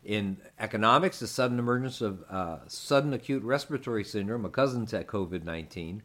In 0.05 0.37
economics, 0.61 1.19
the 1.19 1.27
sudden 1.27 1.59
emergence 1.59 2.01
of 2.01 2.23
uh, 2.31 2.59
sudden 2.69 3.13
acute 3.13 3.43
respiratory 3.43 4.05
syndrome, 4.05 4.45
a 4.45 4.51
cousin 4.51 4.87
to 4.87 5.03
COVID 5.03 5.43
19, 5.43 6.03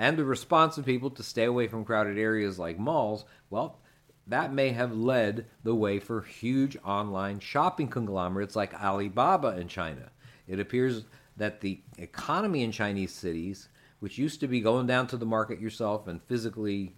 and 0.00 0.16
the 0.16 0.24
response 0.24 0.78
of 0.78 0.86
people 0.86 1.10
to 1.10 1.22
stay 1.22 1.44
away 1.44 1.68
from 1.68 1.84
crowded 1.84 2.16
areas 2.16 2.58
like 2.58 2.78
malls, 2.78 3.26
well, 3.50 3.80
that 4.26 4.50
may 4.50 4.70
have 4.70 4.96
led 4.96 5.44
the 5.62 5.74
way 5.74 5.98
for 5.98 6.22
huge 6.22 6.74
online 6.82 7.38
shopping 7.38 7.86
conglomerates 7.86 8.56
like 8.56 8.72
Alibaba 8.82 9.58
in 9.58 9.68
China. 9.68 10.10
It 10.48 10.58
appears 10.58 11.04
that 11.36 11.60
the 11.60 11.82
economy 11.98 12.62
in 12.62 12.72
Chinese 12.72 13.12
cities, 13.12 13.68
which 13.98 14.16
used 14.16 14.40
to 14.40 14.48
be 14.48 14.62
going 14.62 14.86
down 14.86 15.06
to 15.08 15.18
the 15.18 15.26
market 15.26 15.60
yourself 15.60 16.08
and 16.08 16.22
physically 16.22 16.96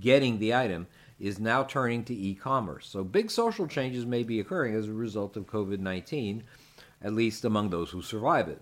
getting 0.00 0.40
the 0.40 0.52
item, 0.52 0.88
is 1.20 1.38
now 1.38 1.62
turning 1.62 2.02
to 2.02 2.14
e 2.14 2.34
commerce. 2.34 2.88
So 2.88 3.04
big 3.04 3.30
social 3.30 3.68
changes 3.68 4.04
may 4.04 4.24
be 4.24 4.40
occurring 4.40 4.74
as 4.74 4.88
a 4.88 4.92
result 4.92 5.36
of 5.36 5.46
COVID 5.46 5.78
19, 5.78 6.42
at 7.00 7.12
least 7.12 7.44
among 7.44 7.70
those 7.70 7.90
who 7.90 8.02
survive 8.02 8.48
it. 8.48 8.60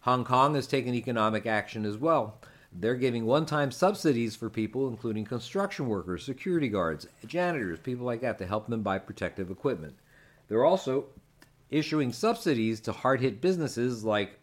Hong 0.00 0.24
Kong 0.24 0.54
has 0.54 0.66
taken 0.66 0.94
economic 0.94 1.46
action 1.46 1.84
as 1.84 1.96
well. 1.96 2.40
They're 2.72 2.94
giving 2.94 3.26
one 3.26 3.46
time 3.46 3.70
subsidies 3.70 4.36
for 4.36 4.48
people, 4.48 4.88
including 4.88 5.24
construction 5.24 5.88
workers, 5.88 6.24
security 6.24 6.68
guards, 6.68 7.06
janitors, 7.26 7.80
people 7.80 8.06
like 8.06 8.20
that, 8.20 8.38
to 8.38 8.46
help 8.46 8.68
them 8.68 8.82
buy 8.82 8.98
protective 8.98 9.50
equipment. 9.50 9.96
They're 10.48 10.64
also 10.64 11.06
issuing 11.70 12.12
subsidies 12.12 12.80
to 12.82 12.92
hard 12.92 13.20
hit 13.20 13.40
businesses 13.40 14.04
like 14.04 14.38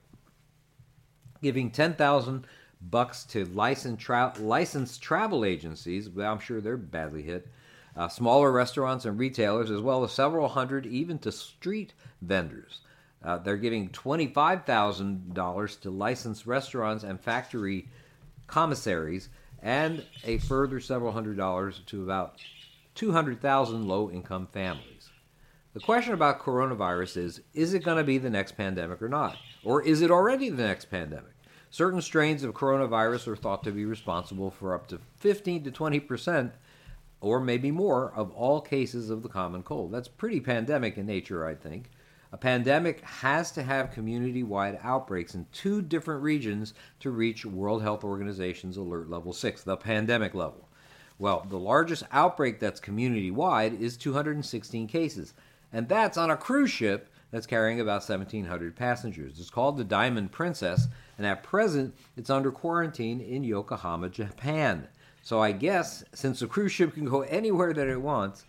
giving 1.41 1.71
10,000 1.71 2.45
bucks 2.81 3.23
to 3.25 3.45
licensed, 3.45 4.01
tra- 4.01 4.33
licensed 4.39 5.01
travel 5.01 5.43
agencies, 5.43 6.07
but 6.09 6.25
I'm 6.25 6.39
sure 6.39 6.61
they're 6.61 6.77
badly 6.77 7.23
hit, 7.23 7.47
uh, 7.95 8.07
smaller 8.07 8.51
restaurants 8.51 9.05
and 9.05 9.17
retailers, 9.17 9.71
as 9.71 9.81
well 9.81 10.03
as 10.03 10.11
several 10.11 10.49
hundred 10.49 10.85
even 10.85 11.17
to 11.19 11.31
street 11.31 11.93
vendors. 12.21 12.81
Uh, 13.27 13.37
they're 13.37 13.57
giving 13.57 13.89
$25,000 13.89 15.79
to 15.81 15.89
licensed 15.91 16.47
restaurants 16.47 17.03
and 17.03 17.19
factory 17.19 17.89
commissaries, 18.47 19.27
and 19.61 20.05
a 20.23 20.37
further 20.37 20.79
several 20.79 21.11
hundred 21.11 21.35
dollars 21.35 21.81
to 21.87 22.03
about 22.03 22.39
200,000 22.95 23.85
low 23.85 24.09
income 24.09 24.47
families. 24.53 25.09
The 25.73 25.81
question 25.81 26.13
about 26.13 26.39
coronavirus 26.39 27.17
is 27.17 27.41
is 27.53 27.73
it 27.73 27.83
going 27.83 27.97
to 27.97 28.03
be 28.05 28.17
the 28.17 28.29
next 28.29 28.53
pandemic 28.53 29.01
or 29.01 29.09
not? 29.09 29.35
Or 29.61 29.83
is 29.83 30.01
it 30.01 30.09
already 30.09 30.49
the 30.49 30.63
next 30.63 30.85
pandemic? 30.85 31.33
Certain 31.69 32.01
strains 32.01 32.43
of 32.43 32.53
coronavirus 32.53 33.27
are 33.27 33.35
thought 33.35 33.65
to 33.65 33.73
be 33.73 33.83
responsible 33.83 34.51
for 34.51 34.73
up 34.73 34.87
to 34.87 35.01
15 35.17 35.65
to 35.65 35.71
20 35.71 35.99
percent, 35.99 36.53
or 37.19 37.41
maybe 37.41 37.71
more, 37.71 38.09
of 38.15 38.31
all 38.31 38.61
cases 38.61 39.09
of 39.09 39.21
the 39.21 39.27
common 39.27 39.63
cold. 39.63 39.91
That's 39.91 40.07
pretty 40.07 40.39
pandemic 40.39 40.97
in 40.97 41.05
nature, 41.05 41.45
I 41.45 41.53
think. 41.53 41.89
A 42.33 42.37
pandemic 42.37 43.01
has 43.01 43.51
to 43.51 43.63
have 43.63 43.91
community 43.91 44.43
wide 44.43 44.79
outbreaks 44.83 45.33
in 45.33 45.47
two 45.53 45.81
different 45.81 46.21
regions 46.21 46.73
to 46.99 47.09
reach 47.09 47.45
World 47.45 47.81
Health 47.81 48.03
Organization's 48.03 48.75
alert 48.75 49.09
level 49.09 49.31
6, 49.31 49.63
the 49.63 49.77
pandemic 49.77 50.33
level. 50.33 50.67
Well, 51.19 51.45
the 51.49 51.57
largest 51.57 52.03
outbreak 52.11 52.59
that's 52.59 52.79
community 52.79 53.31
wide 53.31 53.73
is 53.81 53.95
216 53.97 54.87
cases, 54.87 55.33
and 55.71 55.87
that's 55.87 56.17
on 56.17 56.29
a 56.29 56.37
cruise 56.37 56.69
ship 56.69 57.09
that's 57.31 57.47
carrying 57.47 57.79
about 57.79 58.07
1,700 58.07 58.75
passengers. 58.75 59.39
It's 59.39 59.49
called 59.49 59.77
the 59.77 59.83
Diamond 59.83 60.31
Princess, 60.31 60.87
and 61.17 61.25
at 61.25 61.43
present 61.43 61.95
it's 62.15 62.29
under 62.29 62.51
quarantine 62.51 63.21
in 63.21 63.43
Yokohama, 63.43 64.09
Japan. 64.09 64.87
So 65.23 65.41
I 65.41 65.53
guess 65.53 66.03
since 66.13 66.39
the 66.39 66.47
cruise 66.47 66.71
ship 66.71 66.93
can 66.93 67.05
go 67.05 67.21
anywhere 67.23 67.73
that 67.73 67.87
it 67.87 68.01
wants, 68.01 68.45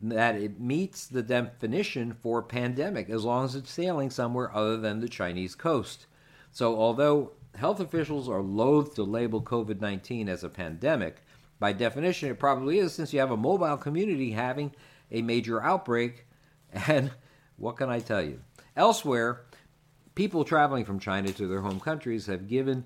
that 0.00 0.36
it 0.36 0.60
meets 0.60 1.06
the 1.06 1.22
definition 1.22 2.12
for 2.12 2.42
pandemic 2.42 3.08
as 3.08 3.24
long 3.24 3.44
as 3.44 3.54
it's 3.54 3.70
sailing 3.70 4.10
somewhere 4.10 4.54
other 4.54 4.76
than 4.76 5.00
the 5.00 5.08
Chinese 5.08 5.54
coast. 5.54 6.06
So 6.52 6.76
although 6.78 7.32
health 7.54 7.80
officials 7.80 8.28
are 8.28 8.42
loath 8.42 8.94
to 8.94 9.02
label 9.02 9.42
COVID 9.42 9.80
19 9.80 10.28
as 10.28 10.44
a 10.44 10.48
pandemic, 10.48 11.22
by 11.58 11.72
definition 11.72 12.30
it 12.30 12.38
probably 12.38 12.78
is 12.78 12.92
since 12.92 13.12
you 13.12 13.20
have 13.20 13.30
a 13.30 13.36
mobile 13.36 13.76
community 13.76 14.32
having 14.32 14.72
a 15.10 15.22
major 15.22 15.62
outbreak. 15.62 16.26
And 16.88 17.10
what 17.56 17.76
can 17.76 17.88
I 17.88 18.00
tell 18.00 18.20
you? 18.20 18.40
Elsewhere, 18.76 19.46
people 20.14 20.44
traveling 20.44 20.84
from 20.84 20.98
China 20.98 21.32
to 21.32 21.46
their 21.46 21.62
home 21.62 21.80
countries 21.80 22.26
have 22.26 22.48
given 22.48 22.84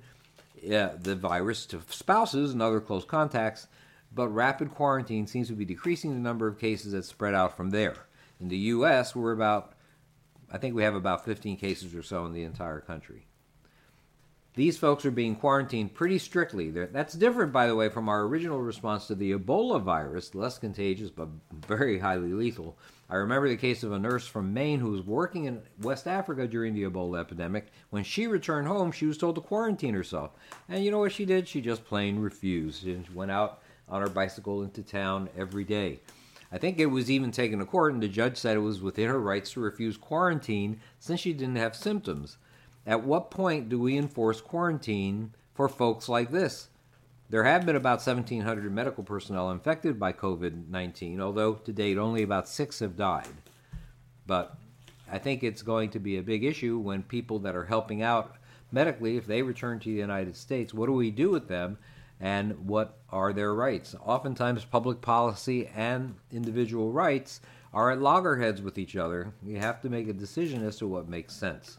uh, 0.65 0.91
the 1.01 1.17
virus 1.17 1.67
to 1.67 1.81
spouses 1.89 2.53
and 2.53 2.63
other 2.63 2.81
close 2.81 3.05
contacts, 3.05 3.67
but 4.13 4.29
rapid 4.29 4.75
quarantine 4.75 5.27
seems 5.27 5.49
to 5.49 5.55
be 5.55 5.65
decreasing 5.65 6.13
the 6.13 6.21
number 6.21 6.47
of 6.47 6.59
cases 6.59 6.93
that 6.93 7.05
spread 7.05 7.35
out 7.35 7.57
from 7.57 7.71
there. 7.71 7.97
In 8.41 8.49
the 8.49 8.57
U.S., 8.57 9.15
we're 9.15 9.33
about, 9.33 9.75
I 10.51 10.59
think 10.59 10.75
we 10.75 10.83
have 10.83 10.95
about 10.95 11.25
15 11.25 11.57
cases 11.57 11.95
or 11.95 12.03
so 12.03 12.25
in 12.27 12.33
the 12.33 12.43
entire 12.43 12.81
country. 12.81 13.27
These 14.55 14.79
folks 14.79 15.07
are 15.07 15.13
being 15.13 15.37
quarantined 15.37 15.95
pretty 15.95 16.19
strictly. 16.19 16.71
That's 16.71 17.15
different, 17.15 17.53
by 17.53 17.69
the 17.69 17.77
way, 17.77 17.89
from 17.89 18.09
our 18.09 18.23
original 18.23 18.61
response 18.61 19.07
to 19.07 19.15
the 19.15 19.33
Ebola 19.33 19.81
virus, 19.81 20.35
less 20.35 20.59
contagious 20.59 21.09
but 21.09 21.29
very 21.53 22.01
highly 22.01 22.33
lethal. 22.33 22.77
I 23.09 23.15
remember 23.17 23.49
the 23.49 23.57
case 23.57 23.85
of 23.85 23.93
a 23.93 23.99
nurse 23.99 24.27
from 24.27 24.53
Maine 24.53 24.81
who 24.81 24.91
was 24.91 25.03
working 25.03 25.45
in 25.45 25.63
West 25.83 26.09
Africa 26.09 26.49
during 26.49 26.75
the 26.75 26.83
Ebola 26.83 27.21
epidemic. 27.21 27.69
When 27.91 28.03
she 28.03 28.27
returned 28.27 28.67
home, 28.67 28.91
she 28.91 29.07
was 29.07 29.19
told 29.19 29.37
to 29.37 29.41
quarantine 29.41 29.95
herself. 29.95 30.33
And 30.69 30.85
you 30.85 30.91
know 30.91 30.99
what 30.99 31.13
she 31.13 31.25
did? 31.25 31.47
She 31.47 31.61
just 31.61 31.85
plain 31.85 32.19
refused. 32.19 32.83
She 32.83 33.01
went 33.15 33.31
out 33.31 33.63
on 33.91 34.01
her 34.01 34.09
bicycle 34.09 34.63
into 34.63 34.83
town 34.83 35.29
every 35.37 35.65
day. 35.65 36.01
I 36.53 36.59
think 36.59 36.79
it 36.79 36.87
was 36.87 37.11
even 37.11 37.31
taken 37.31 37.59
to 37.61 37.65
court, 37.65 37.93
and 37.93 38.03
the 38.03 38.09
judge 38.09 38.37
said 38.37 38.57
it 38.57 38.61
was 38.61 38.81
within 38.81 39.09
her 39.09 39.21
rights 39.21 39.53
to 39.53 39.61
refuse 39.61 39.97
quarantine 39.97 40.81
since 40.99 41.21
she 41.21 41.33
didn't 41.33 41.57
have 41.57 41.77
symptoms. 41.77 42.39
At 42.87 43.05
what 43.05 43.31
point 43.31 43.69
do 43.69 43.79
we 43.79 43.97
enforce 43.97 44.41
quarantine 44.41 45.33
for 45.55 45.69
folks 45.69 46.09
like 46.09 46.31
this? 46.31 46.69
There 47.29 47.45
have 47.45 47.65
been 47.65 47.77
about 47.77 48.05
1,700 48.05 48.73
medical 48.73 49.05
personnel 49.05 49.53
infected 49.53 50.01
by 50.01 50.13
COVID 50.13 50.69
19, 50.69 51.21
although 51.21 51.55
to 51.55 51.73
date 51.73 51.97
only 51.97 52.25
about 52.25 52.49
six 52.49 52.81
have 52.81 52.97
died. 52.97 53.29
But 54.27 54.57
I 55.11 55.19
think 55.19 55.45
it's 55.45 55.63
going 55.63 55.91
to 55.91 56.01
be 56.01 56.17
a 56.17 56.23
big 56.23 56.43
issue 56.43 56.79
when 56.79 57.05
people 57.05 57.39
that 57.41 57.55
are 57.55 57.67
helping 57.67 58.03
out 58.03 58.35
medically, 58.73 59.17
if 59.17 59.27
they 59.27 59.43
return 59.43 59.79
to 59.81 59.89
the 59.89 59.95
United 59.95 60.37
States, 60.37 60.75
what 60.75 60.87
do 60.87 60.93
we 60.93 61.11
do 61.11 61.31
with 61.31 61.49
them 61.49 61.79
and 62.21 62.67
what 62.67 62.99
are 63.11 63.33
their 63.33 63.55
rights? 63.55 63.95
Oftentimes, 64.05 64.65
public 64.65 65.01
policy 65.01 65.69
and 65.75 66.15
individual 66.31 66.93
rights 66.93 67.41
are 67.73 67.91
at 67.91 68.01
loggerheads 68.01 68.61
with 68.61 68.79
each 68.79 68.97
other. 68.97 69.33
You 69.45 69.59
have 69.59 69.81
to 69.83 69.89
make 69.89 70.09
a 70.09 70.13
decision 70.13 70.65
as 70.65 70.77
to 70.77 70.87
what 70.87 71.09
makes 71.09 71.35
sense. 71.35 71.79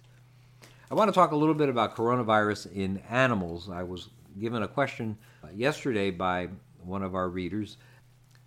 I 0.89 0.95
want 0.95 1.09
to 1.09 1.13
talk 1.13 1.31
a 1.31 1.37
little 1.37 1.55
bit 1.55 1.69
about 1.69 1.95
coronavirus 1.95 2.73
in 2.73 3.01
animals. 3.09 3.69
I 3.69 3.83
was 3.83 4.09
given 4.39 4.63
a 4.63 4.67
question 4.67 5.17
uh, 5.43 5.47
yesterday 5.53 6.11
by 6.11 6.49
one 6.83 7.03
of 7.03 7.15
our 7.15 7.29
readers 7.29 7.77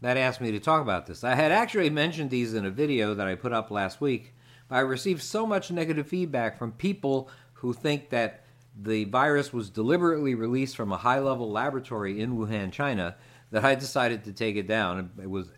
that 0.01 0.17
asked 0.17 0.41
me 0.41 0.51
to 0.53 0.61
talk 0.61 0.83
about 0.83 1.07
this. 1.07 1.25
I 1.25 1.35
had 1.35 1.53
actually 1.53 1.91
mentioned 1.91 2.31
these 2.31 2.55
in 2.55 2.67
a 2.67 2.71
video 2.71 3.15
that 3.15 3.27
I 3.27 3.35
put 3.35 3.53
up 3.53 3.71
last 3.71 4.01
week, 4.01 4.35
but 4.69 4.77
I 4.77 4.81
received 4.81 5.23
so 5.23 5.47
much 5.47 5.71
negative 5.71 6.07
feedback 6.09 6.59
from 6.59 6.73
people 6.73 7.31
who 7.55 7.73
think 7.73 8.11
that 8.11 8.44
the 8.77 9.05
virus 9.05 9.53
was 9.53 9.71
deliberately 9.71 10.35
released 10.35 10.77
from 10.77 10.93
a 10.93 10.97
high 10.97 11.21
level 11.21 11.51
laboratory 11.51 12.21
in 12.21 12.37
Wuhan, 12.37 12.73
China, 12.73 13.17
that 13.51 13.65
I 13.65 13.75
decided 13.75 14.25
to 14.25 14.33
take 14.33 14.57
it 14.57 14.67
down. 14.67 15.11
It 15.21 15.31
was 15.31 15.49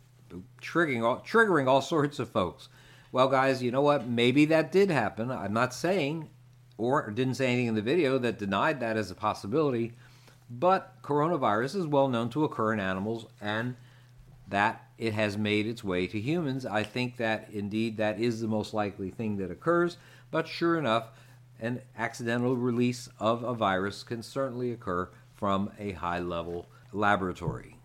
triggering 0.61 1.05
all, 1.05 1.21
triggering 1.21 1.67
all 1.67 1.81
sorts 1.81 2.19
of 2.19 2.29
folks. 2.29 2.69
Well, 3.13 3.29
guys, 3.29 3.63
you 3.63 3.71
know 3.71 3.83
what? 3.83 4.07
Maybe 4.07 4.45
that 4.47 4.73
did 4.73 4.91
happen. 4.91 5.31
I'm 5.31 5.53
not 5.53 5.73
saying 5.73 6.29
or 6.79 7.11
didn't 7.11 7.37
say 7.37 7.47
anything 7.47 7.69
in 7.69 7.75
the 7.75 7.83
video 7.83 8.19
that 8.19 8.39
denied 8.39 8.81
that 8.81 8.97
as 8.97 9.11
a 9.11 9.15
possibility. 9.15 9.93
But 10.51 11.03
coronavirus 11.03 11.77
is 11.77 11.87
well 11.87 12.09
known 12.09 12.29
to 12.31 12.45
occur 12.45 12.73
in 12.73 12.81
animals 12.81 13.27
and 13.41 13.77
that 14.49 14.87
it 14.99 15.13
has 15.13 15.37
made 15.37 15.67
its 15.67 15.83
way 15.83 16.07
to 16.07 16.21
humans. 16.21 16.65
I 16.65 16.83
think 16.83 17.17
that 17.17 17.49
indeed 17.51 17.97
that 17.97 18.21
is 18.21 18.41
the 18.41 18.49
most 18.49 18.73
likely 18.73 19.11
thing 19.11 19.39
that 19.39 19.51
occurs. 19.51 19.97
But 20.31 20.47
sure 20.47 20.79
enough, 20.79 21.11
an 21.61 21.81
accidental 21.97 22.57
release 22.57 23.09
of 23.19 23.43
a 23.43 23.55
virus 23.55 24.03
can 24.03 24.23
certainly 24.23 24.73
occur 24.73 25.09
from 25.35 25.71
a 25.79 25.93
high 25.93 26.19
level 26.19 26.67
laboratory. 26.93 27.77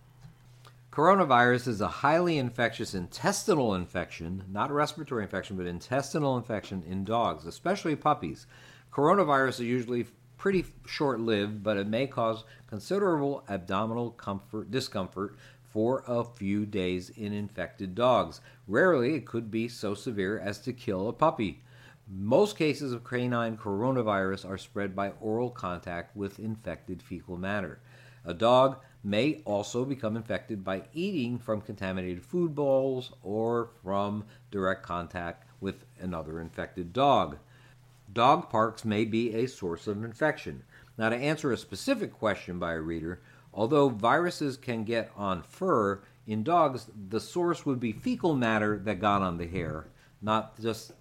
Coronavirus 0.92 1.70
is 1.70 1.80
a 1.80 1.88
highly 1.88 2.38
infectious 2.38 2.94
intestinal 2.94 3.74
infection, 3.74 4.44
not 4.52 4.72
respiratory 4.72 5.24
infection, 5.24 5.56
but 5.56 5.66
intestinal 5.66 6.36
infection 6.36 6.84
in 6.86 7.06
dogs, 7.06 7.46
especially 7.46 7.96
puppies. 7.96 8.46
Coronavirus 8.92 9.52
is 9.52 9.60
usually 9.62 10.06
pretty 10.38 10.66
short 10.86 11.22
lived, 11.22 11.64
but 11.64 11.78
it 11.78 11.88
may 11.88 12.08
cause 12.08 12.44
considerable 12.68 13.44
abdominal 13.48 14.12
comfort, 14.12 14.70
discomfort 14.70 15.38
for 15.70 16.04
a 16.08 16.26
few 16.26 16.66
days 16.66 17.10
in 17.12 17.32
infected 17.32 17.96
dogs. 17.96 18.42
Rarely, 18.68 19.16
it 19.16 19.26
could 19.26 19.50
be 19.50 19.70
so 19.70 19.94
severe 19.94 20.38
as 20.38 20.60
to 20.60 20.74
kill 20.74 21.08
a 21.08 21.14
puppy. 21.14 21.62
Most 22.14 22.58
cases 22.58 22.92
of 22.92 23.06
canine 23.06 23.56
coronavirus 23.56 24.46
are 24.46 24.58
spread 24.58 24.94
by 24.94 25.12
oral 25.22 25.50
contact 25.50 26.14
with 26.14 26.40
infected 26.40 27.02
fecal 27.02 27.38
matter. 27.38 27.80
A 28.26 28.34
dog 28.34 28.82
may 29.02 29.42
also 29.46 29.86
become 29.86 30.18
infected 30.18 30.62
by 30.62 30.84
eating 30.92 31.40
from 31.40 31.62
contaminated 31.62 32.22
food 32.22 32.54
bowls 32.54 33.14
or 33.24 33.70
from 33.82 34.26
direct 34.52 34.84
contact 34.84 35.48
with 35.62 35.86
another 36.02 36.42
infected 36.42 36.92
dog. 36.92 37.38
Dog 38.12 38.50
parks 38.50 38.84
may 38.84 39.06
be 39.06 39.34
a 39.34 39.48
source 39.48 39.88
of 39.88 40.04
infection. 40.04 40.64
Now, 40.98 41.08
to 41.08 41.16
answer 41.16 41.54
a 41.54 41.58
specific 41.58 42.12
question 42.12 42.60
by 42.60 42.74
a 42.74 42.82
reader, 42.82 43.22
although 43.54 43.88
viruses 43.88 44.58
can 44.58 44.84
get 44.84 45.14
on 45.16 45.44
fur, 45.44 46.02
in 46.28 46.44
dogs, 46.44 46.90
the 47.08 47.22
source 47.22 47.66
would 47.66 47.80
be 47.80 47.94
fecal 47.94 48.36
matter 48.36 48.78
that 48.80 49.00
got 49.00 49.22
on 49.22 49.38
the 49.38 49.48
hair, 49.48 49.88
not 50.22 50.60
just 50.60 50.92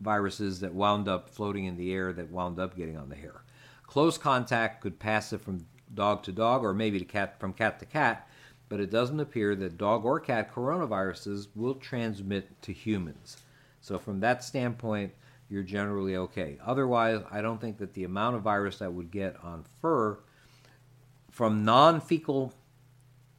viruses 0.00 0.60
that 0.60 0.74
wound 0.74 1.08
up 1.08 1.28
floating 1.28 1.66
in 1.66 1.76
the 1.76 1.92
air 1.92 2.12
that 2.12 2.30
wound 2.30 2.58
up 2.58 2.76
getting 2.76 2.96
on 2.96 3.08
the 3.08 3.16
hair. 3.16 3.42
Close 3.86 4.18
contact 4.18 4.80
could 4.80 4.98
pass 4.98 5.32
it 5.32 5.40
from 5.40 5.66
dog 5.94 6.22
to 6.22 6.32
dog 6.32 6.64
or 6.64 6.72
maybe 6.72 6.98
to 6.98 7.04
cat 7.04 7.38
from 7.40 7.52
cat 7.52 7.78
to 7.80 7.86
cat, 7.86 8.28
but 8.68 8.80
it 8.80 8.90
doesn't 8.90 9.20
appear 9.20 9.54
that 9.56 9.78
dog 9.78 10.04
or 10.04 10.20
cat 10.20 10.52
coronaviruses 10.54 11.48
will 11.54 11.74
transmit 11.74 12.62
to 12.62 12.72
humans. 12.72 13.38
So 13.80 13.98
from 13.98 14.20
that 14.20 14.44
standpoint, 14.44 15.12
you're 15.48 15.62
generally 15.64 16.16
okay. 16.16 16.58
Otherwise, 16.64 17.22
I 17.30 17.42
don't 17.42 17.60
think 17.60 17.78
that 17.78 17.92
the 17.94 18.04
amount 18.04 18.36
of 18.36 18.42
virus 18.42 18.78
that 18.78 18.92
would 18.92 19.10
get 19.10 19.36
on 19.42 19.64
fur 19.82 20.18
from 21.30 21.64
non-fecal 21.64 22.54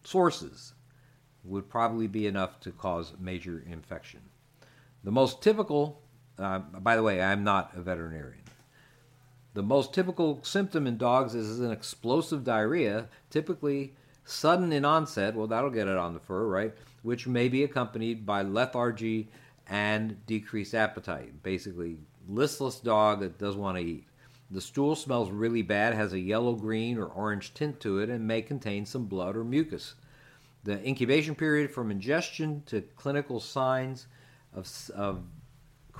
sources 0.03 0.73
would 1.43 1.69
probably 1.69 2.07
be 2.07 2.27
enough 2.27 2.59
to 2.59 2.71
cause 2.71 3.13
major 3.19 3.63
infection. 3.65 4.19
The 5.03 5.11
most 5.11 5.41
typical, 5.41 6.01
uh, 6.41 6.59
by 6.79 6.95
the 6.95 7.03
way, 7.03 7.21
I'm 7.21 7.43
not 7.43 7.71
a 7.75 7.81
veterinarian. 7.81 8.41
The 9.53 9.63
most 9.63 9.93
typical 9.93 10.39
symptom 10.43 10.87
in 10.87 10.97
dogs 10.97 11.35
is 11.35 11.59
an 11.59 11.71
explosive 11.71 12.43
diarrhea, 12.43 13.07
typically 13.29 13.93
sudden 14.23 14.71
in 14.71 14.85
onset. 14.85 15.35
Well, 15.35 15.47
that'll 15.47 15.69
get 15.69 15.87
it 15.87 15.97
on 15.97 16.13
the 16.13 16.19
fur, 16.19 16.47
right? 16.47 16.73
Which 17.03 17.27
may 17.27 17.49
be 17.49 17.63
accompanied 17.63 18.25
by 18.25 18.43
lethargy 18.43 19.27
and 19.67 20.25
decreased 20.25 20.73
appetite. 20.73 21.43
Basically, 21.43 21.97
listless 22.27 22.79
dog 22.79 23.19
that 23.19 23.37
doesn't 23.37 23.59
want 23.59 23.77
to 23.77 23.83
eat. 23.83 24.05
The 24.51 24.61
stool 24.61 24.95
smells 24.95 25.31
really 25.31 25.61
bad, 25.61 25.93
has 25.93 26.13
a 26.13 26.19
yellow, 26.19 26.53
green, 26.53 26.97
or 26.97 27.05
orange 27.05 27.53
tint 27.53 27.79
to 27.81 27.99
it, 27.99 28.09
and 28.09 28.27
may 28.27 28.41
contain 28.41 28.85
some 28.85 29.05
blood 29.05 29.37
or 29.37 29.43
mucus. 29.43 29.95
The 30.63 30.85
incubation 30.85 31.35
period 31.35 31.71
from 31.71 31.89
ingestion 31.89 32.63
to 32.67 32.81
clinical 32.95 33.39
signs 33.39 34.07
of, 34.53 34.69
of 34.93 35.23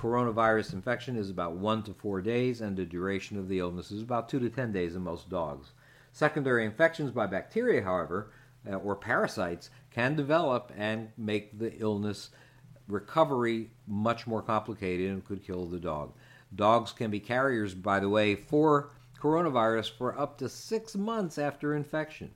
coronavirus 0.02 0.72
infection 0.72 1.16
is 1.16 1.30
about 1.30 1.52
one 1.52 1.80
to 1.84 1.94
four 1.94 2.20
days, 2.20 2.60
and 2.60 2.76
the 2.76 2.84
duration 2.84 3.38
of 3.38 3.48
the 3.48 3.60
illness 3.60 3.92
is 3.92 4.02
about 4.02 4.28
two 4.28 4.40
to 4.40 4.50
ten 4.50 4.72
days 4.72 4.96
in 4.96 5.02
most 5.02 5.30
dogs. 5.30 5.70
Secondary 6.10 6.64
infections 6.64 7.12
by 7.12 7.24
bacteria, 7.24 7.80
however, 7.82 8.32
uh, 8.68 8.74
or 8.74 8.96
parasites, 8.96 9.70
can 9.92 10.16
develop 10.16 10.72
and 10.76 11.08
make 11.16 11.56
the 11.56 11.72
illness 11.78 12.30
recovery 12.88 13.70
much 13.86 14.26
more 14.26 14.42
complicated 14.42 15.08
and 15.08 15.24
could 15.24 15.46
kill 15.46 15.66
the 15.66 15.78
dog. 15.78 16.12
Dogs 16.56 16.90
can 16.90 17.10
be 17.10 17.20
carriers, 17.20 17.72
by 17.72 18.00
the 18.00 18.08
way, 18.08 18.34
for 18.34 18.90
coronavirus 19.20 19.96
for 19.96 20.18
up 20.18 20.36
to 20.38 20.48
six 20.48 20.96
months 20.96 21.38
after 21.38 21.76
infection. 21.76 22.32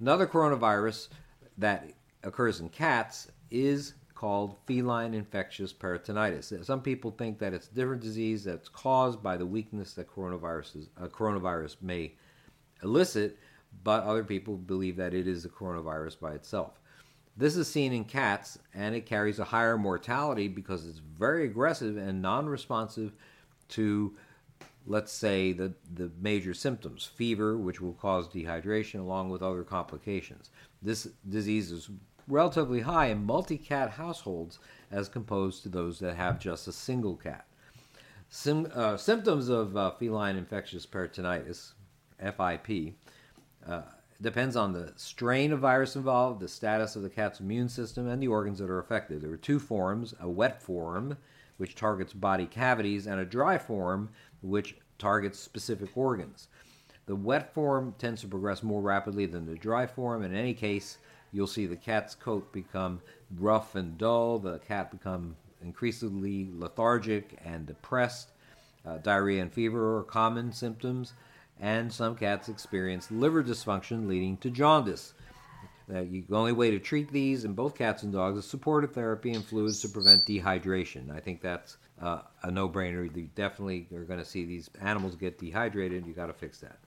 Another 0.00 0.26
coronavirus 0.26 1.08
that 1.58 1.92
occurs 2.24 2.58
in 2.58 2.68
cats 2.70 3.30
is 3.52 3.94
called 4.16 4.56
feline 4.66 5.14
infectious 5.14 5.72
peritonitis. 5.72 6.64
Some 6.64 6.80
people 6.80 7.12
think 7.12 7.38
that 7.38 7.52
it's 7.54 7.68
a 7.68 7.74
different 7.74 8.02
disease 8.02 8.42
that's 8.42 8.68
caused 8.68 9.22
by 9.22 9.36
the 9.36 9.46
weakness 9.46 9.92
that 9.92 10.10
coronaviruses, 10.10 10.88
uh, 11.00 11.06
coronavirus 11.06 11.76
may 11.82 12.12
elicit, 12.82 13.38
but 13.84 14.02
other 14.04 14.24
people 14.24 14.56
believe 14.56 14.96
that 14.96 15.14
it 15.14 15.28
is 15.28 15.42
the 15.42 15.50
coronavirus 15.50 16.18
by 16.18 16.32
itself. 16.32 16.80
This 17.36 17.56
is 17.56 17.68
seen 17.68 17.92
in 17.92 18.04
cats, 18.04 18.58
and 18.72 18.94
it 18.94 19.04
carries 19.04 19.38
a 19.38 19.44
higher 19.44 19.76
mortality 19.76 20.48
because 20.48 20.86
it's 20.86 20.98
very 20.98 21.44
aggressive 21.44 21.98
and 21.98 22.22
non 22.22 22.46
responsive 22.46 23.12
to, 23.68 24.16
let's 24.86 25.12
say, 25.12 25.52
the, 25.52 25.74
the 25.94 26.10
major 26.18 26.54
symptoms 26.54 27.04
fever, 27.04 27.58
which 27.58 27.82
will 27.82 27.92
cause 27.92 28.28
dehydration, 28.28 29.00
along 29.00 29.28
with 29.28 29.42
other 29.42 29.62
complications. 29.62 30.48
This 30.80 31.08
disease 31.28 31.70
is 31.70 31.90
relatively 32.28 32.80
high 32.80 33.06
in 33.06 33.24
multi 33.24 33.58
cat 33.58 33.90
households 33.90 34.58
as 34.90 35.10
opposed 35.14 35.62
to 35.62 35.68
those 35.68 35.98
that 35.98 36.16
have 36.16 36.38
just 36.38 36.68
a 36.68 36.72
single 36.72 37.16
cat. 37.16 37.46
Sim, 38.28 38.70
uh, 38.74 38.96
symptoms 38.96 39.48
of 39.48 39.76
uh, 39.76 39.90
feline 39.92 40.36
infectious 40.36 40.84
peritonitis, 40.84 41.72
FIP, 42.18 42.94
uh, 43.68 43.82
depends 44.20 44.56
on 44.56 44.72
the 44.72 44.92
strain 44.96 45.52
of 45.52 45.60
virus 45.60 45.96
involved, 45.96 46.40
the 46.40 46.48
status 46.48 46.96
of 46.96 47.02
the 47.02 47.10
cat's 47.10 47.40
immune 47.40 47.68
system, 47.68 48.08
and 48.08 48.22
the 48.22 48.28
organs 48.28 48.58
that 48.58 48.70
are 48.70 48.78
affected. 48.78 49.20
There 49.20 49.32
are 49.32 49.36
two 49.36 49.58
forms 49.58 50.14
a 50.20 50.28
wet 50.28 50.60
form, 50.60 51.16
which 51.56 51.74
targets 51.74 52.12
body 52.12 52.46
cavities, 52.46 53.06
and 53.06 53.20
a 53.20 53.24
dry 53.24 53.58
form, 53.58 54.10
which 54.42 54.76
targets 54.98 55.38
specific 55.38 55.96
organs. 55.96 56.48
The 57.06 57.16
wet 57.16 57.54
form 57.54 57.94
tends 57.98 58.22
to 58.22 58.28
progress 58.28 58.62
more 58.62 58.80
rapidly 58.80 59.26
than 59.26 59.46
the 59.46 59.54
dry 59.54 59.86
form. 59.86 60.24
In 60.24 60.34
any 60.34 60.54
case, 60.54 60.98
you'll 61.36 61.46
see 61.46 61.66
the 61.66 61.76
cat's 61.76 62.14
coat 62.14 62.50
become 62.52 63.00
rough 63.38 63.74
and 63.74 63.98
dull, 63.98 64.38
the 64.38 64.58
cat 64.60 64.90
become 64.90 65.36
increasingly 65.62 66.48
lethargic 66.56 67.38
and 67.44 67.66
depressed. 67.66 68.30
Uh, 68.86 68.96
diarrhea 68.98 69.42
and 69.42 69.52
fever 69.52 69.98
are 69.98 70.02
common 70.04 70.52
symptoms, 70.52 71.12
and 71.60 71.92
some 71.92 72.16
cats 72.16 72.48
experience 72.48 73.10
liver 73.10 73.42
dysfunction 73.42 74.08
leading 74.08 74.36
to 74.38 74.48
jaundice. 74.48 75.12
Uh, 75.88 76.02
the 76.02 76.24
only 76.32 76.52
way 76.52 76.70
to 76.70 76.78
treat 76.78 77.12
these 77.12 77.44
in 77.44 77.52
both 77.52 77.76
cats 77.76 78.02
and 78.02 78.12
dogs 78.12 78.38
is 78.38 78.44
supportive 78.44 78.92
therapy 78.92 79.32
and 79.32 79.44
fluids 79.44 79.80
to 79.80 79.88
prevent 79.88 80.26
dehydration. 80.26 81.14
I 81.14 81.20
think 81.20 81.40
that's 81.42 81.76
uh, 82.00 82.22
a 82.42 82.50
no-brainer. 82.50 83.14
You 83.14 83.28
definitely 83.34 83.86
are 83.94 84.04
going 84.04 84.18
to 84.18 84.24
see 84.24 84.44
these 84.44 84.70
animals 84.80 85.14
get 85.14 85.38
dehydrated. 85.38 86.06
You 86.06 86.12
got 86.12 86.26
to 86.26 86.32
fix 86.32 86.58
that. 86.58 86.78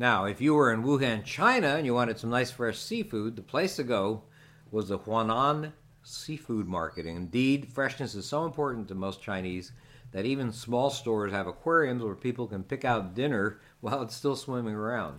Now, 0.00 0.26
if 0.26 0.40
you 0.40 0.54
were 0.54 0.72
in 0.72 0.84
Wuhan, 0.84 1.24
China, 1.24 1.74
and 1.74 1.84
you 1.84 1.92
wanted 1.92 2.20
some 2.20 2.30
nice 2.30 2.52
fresh 2.52 2.78
seafood, 2.78 3.34
the 3.34 3.42
place 3.42 3.74
to 3.76 3.82
go 3.82 4.22
was 4.70 4.86
the 4.86 4.98
Huanan 5.00 5.72
Seafood 6.04 6.68
Market. 6.68 7.04
Indeed, 7.04 7.72
freshness 7.72 8.14
is 8.14 8.24
so 8.24 8.44
important 8.44 8.86
to 8.88 8.94
most 8.94 9.20
Chinese 9.20 9.72
that 10.12 10.24
even 10.24 10.52
small 10.52 10.90
stores 10.90 11.32
have 11.32 11.48
aquariums 11.48 12.04
where 12.04 12.14
people 12.14 12.46
can 12.46 12.62
pick 12.62 12.84
out 12.84 13.16
dinner 13.16 13.58
while 13.80 14.00
it's 14.02 14.14
still 14.14 14.36
swimming 14.36 14.76
around. 14.76 15.18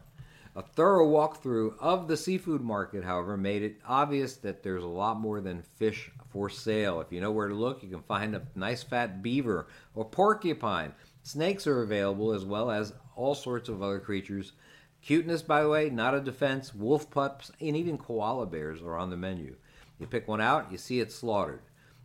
A 0.56 0.62
thorough 0.62 1.08
walkthrough 1.08 1.78
of 1.80 2.08
the 2.08 2.16
seafood 2.16 2.62
market, 2.62 3.04
however, 3.04 3.36
made 3.36 3.64
it 3.64 3.82
obvious 3.86 4.38
that 4.38 4.64
there's 4.64 4.84
a 4.84 4.88
lot 4.88 5.20
more 5.20 5.42
than 5.42 5.62
fish 5.62 6.10
for 6.30 6.50
sale. 6.50 7.02
If 7.02 7.12
you 7.12 7.20
know 7.20 7.32
where 7.32 7.50
to 7.50 7.54
look, 7.54 7.84
you 7.84 7.90
can 7.90 8.02
find 8.04 8.34
a 8.34 8.48
nice 8.56 8.82
fat 8.82 9.22
beaver 9.22 9.68
or 9.94 10.06
porcupine. 10.06 10.94
Snakes 11.24 11.68
are 11.68 11.82
available 11.82 12.32
as 12.32 12.46
well 12.46 12.72
as 12.72 12.94
all 13.16 13.36
sorts 13.36 13.68
of 13.68 13.84
other 13.84 14.00
creatures. 14.00 14.54
Cuteness, 15.02 15.42
by 15.42 15.64
the 15.64 15.70
way, 15.70 15.90
not 15.90 16.14
a 16.14 16.22
defense. 16.22 16.76
Wolf 16.76 17.10
pups 17.10 17.52
and 17.62 17.76
even 17.76 17.98
koala 17.98 18.46
bears 18.46 18.82
are 18.82 18.98
on 18.98 19.10
the 19.10 19.18
menu. 19.18 19.56
You 20.00 20.08
pick 20.08 20.28
one 20.28 20.42
out, 20.42 20.72
you 20.72 20.78
see 20.78 21.00
it 21.00 21.12
slaughtered. 21.12 21.62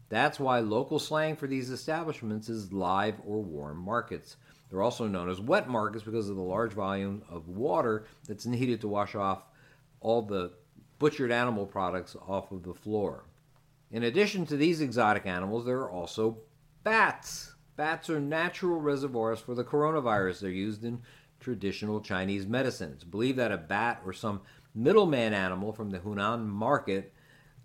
That's 0.09 0.39
why 0.39 0.61
local 0.61 0.99
slang 0.99 1.37
for 1.37 1.47
these 1.47 1.71
establishments 1.71 2.49
is 2.49 2.73
live 2.73 3.17
or 3.27 3.43
warm 3.43 3.79
markets. 3.79 4.37
They're 4.71 4.83
also 4.83 5.07
known 5.07 5.29
as 5.29 5.41
wet 5.41 5.69
markets 5.69 6.05
because 6.05 6.29
of 6.29 6.37
the 6.37 6.43
large 6.43 6.73
volume 6.73 7.23
of 7.29 7.49
water 7.49 8.07
that's 8.27 8.47
needed 8.47 8.81
to 8.83 8.89
wash 8.89 9.15
off 9.15 9.43
all 10.01 10.23
the 10.23 10.53
butchered 10.99 11.33
animal 11.33 11.67
products 11.67 12.17
off 12.29 12.53
of 12.53 12.63
the 12.63 12.75
floor. 12.75 13.25
In 13.91 14.05
addition 14.05 14.47
to 14.47 14.57
these 14.57 14.81
exotic 14.81 15.27
animals, 15.27 15.65
there 15.65 15.79
are 15.79 15.91
also 15.91 16.39
bats. 16.83 17.55
Bats 17.77 18.11
are 18.11 18.21
natural 18.21 18.81
reservoirs 18.81 19.41
for 19.41 19.55
the 19.55 19.65
coronavirus. 19.65 20.41
They're 20.41 20.51
used 20.51 20.85
in 20.85 21.03
traditional 21.45 22.01
Chinese 22.01 22.47
medicine. 22.47 22.93
It's 22.95 23.05
believed 23.05 23.39
that 23.39 23.53
a 23.53 23.59
bat 23.59 24.01
or 24.05 24.15
some 24.15 24.41
middleman 24.75 25.35
animal 25.35 25.73
from 25.73 25.91
the 25.91 25.99
Hunan 25.99 26.47
market 26.47 27.13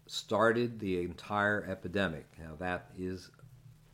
started 0.05 0.79
the 0.79 1.01
entire 1.01 1.65
epidemic. 1.69 2.27
Now, 2.37 2.55
that 2.59 2.91
is 2.97 3.31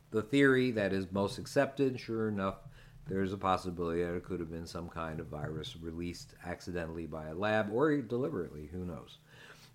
the 0.10 0.24
theory 0.24 0.72
that 0.72 0.92
is 0.92 1.12
most 1.12 1.38
accepted. 1.38 2.00
Sure 2.00 2.30
enough, 2.30 2.56
there's 3.08 3.32
a 3.32 3.38
possibility 3.38 4.02
that 4.02 4.16
it 4.16 4.24
could 4.24 4.40
have 4.40 4.52
been 4.52 4.66
some 4.66 4.90
kind 4.90 5.20
of 5.20 5.28
virus 5.28 5.78
released 5.80 6.34
accidentally 6.44 7.06
by 7.06 7.28
a 7.28 7.36
lab 7.36 7.70
or 7.72 7.96
deliberately. 8.02 8.70
Who 8.72 8.86
knows? 8.86 9.20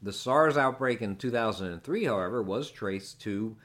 The 0.03 0.13
SARS 0.13 0.57
outbreak 0.57 1.03
in 1.03 1.17
2003, 1.17 2.05
however, 2.05 2.43
was 2.43 2.71
traced 2.71 3.21
to 3.21 3.57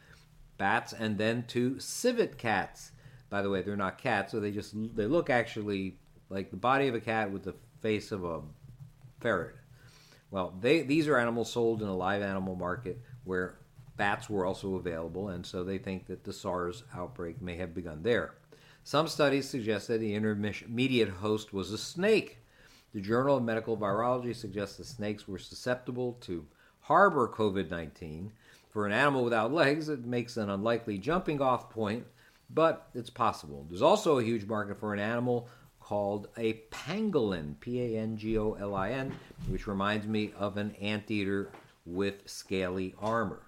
bats 0.57 0.93
and 0.93 1.17
then 1.17 1.45
to 1.47 1.79
civet 1.79 2.37
cats. 2.37 2.91
By 3.29 3.41
the 3.41 3.49
way, 3.49 3.61
they're 3.61 3.75
not 3.75 3.97
cats, 3.97 4.31
so 4.31 4.39
they 4.39 4.51
just 4.51 4.75
they 4.95 5.07
look 5.07 5.29
actually 5.29 5.97
like 6.29 6.51
the 6.51 6.57
body 6.57 6.87
of 6.87 6.95
a 6.95 6.99
cat 6.99 7.31
with 7.31 7.43
the 7.43 7.55
face 7.81 8.11
of 8.11 8.23
a 8.23 8.41
ferret. 9.19 9.55
Well, 10.31 10.53
they, 10.59 10.81
these 10.81 11.07
are 11.07 11.17
animals 11.17 11.51
sold 11.51 11.81
in 11.81 11.87
a 11.87 11.95
live 11.95 12.21
animal 12.21 12.55
market 12.55 12.99
where 13.23 13.57
bats 13.95 14.29
were 14.29 14.45
also 14.45 14.75
available, 14.75 15.29
and 15.29 15.45
so 15.45 15.63
they 15.63 15.77
think 15.77 16.07
that 16.07 16.23
the 16.23 16.33
SARS 16.33 16.83
outbreak 16.93 17.41
may 17.41 17.55
have 17.55 17.73
begun 17.73 18.03
there. 18.03 18.33
Some 18.83 19.07
studies 19.07 19.49
suggest 19.49 19.87
that 19.87 19.99
the 19.99 20.13
intermediate 20.13 21.09
host 21.09 21.53
was 21.53 21.71
a 21.71 21.77
snake. 21.77 22.39
The 22.93 23.01
Journal 23.01 23.37
of 23.37 23.43
Medical 23.43 23.77
Virology 23.77 24.35
suggests 24.35 24.77
that 24.77 24.85
snakes 24.85 25.27
were 25.27 25.39
susceptible 25.39 26.13
to 26.21 26.45
harbor 26.81 27.27
COVID 27.27 27.69
19. 27.69 28.31
For 28.69 28.85
an 28.85 28.91
animal 28.91 29.23
without 29.23 29.53
legs, 29.53 29.89
it 29.89 30.05
makes 30.05 30.37
an 30.37 30.49
unlikely 30.49 30.97
jumping 30.97 31.41
off 31.41 31.69
point, 31.69 32.05
but 32.49 32.89
it's 32.93 33.09
possible. 33.09 33.65
There's 33.69 33.81
also 33.81 34.19
a 34.19 34.23
huge 34.23 34.45
market 34.45 34.77
for 34.79 34.93
an 34.93 34.99
animal 34.99 35.47
called 35.85 36.27
a 36.35 36.53
pangolin, 36.71 37.59
P 37.59 37.79
A 37.79 37.99
N 37.99 38.17
G 38.17 38.39
O 38.39 38.53
L 38.53 38.73
I 38.73 38.89
N, 38.89 39.13
which 39.49 39.67
reminds 39.67 40.07
me 40.07 40.33
of 40.35 40.57
an 40.57 40.75
anteater 40.81 41.51
with 41.85 42.27
scaly 42.27 42.95
armor. 42.99 43.43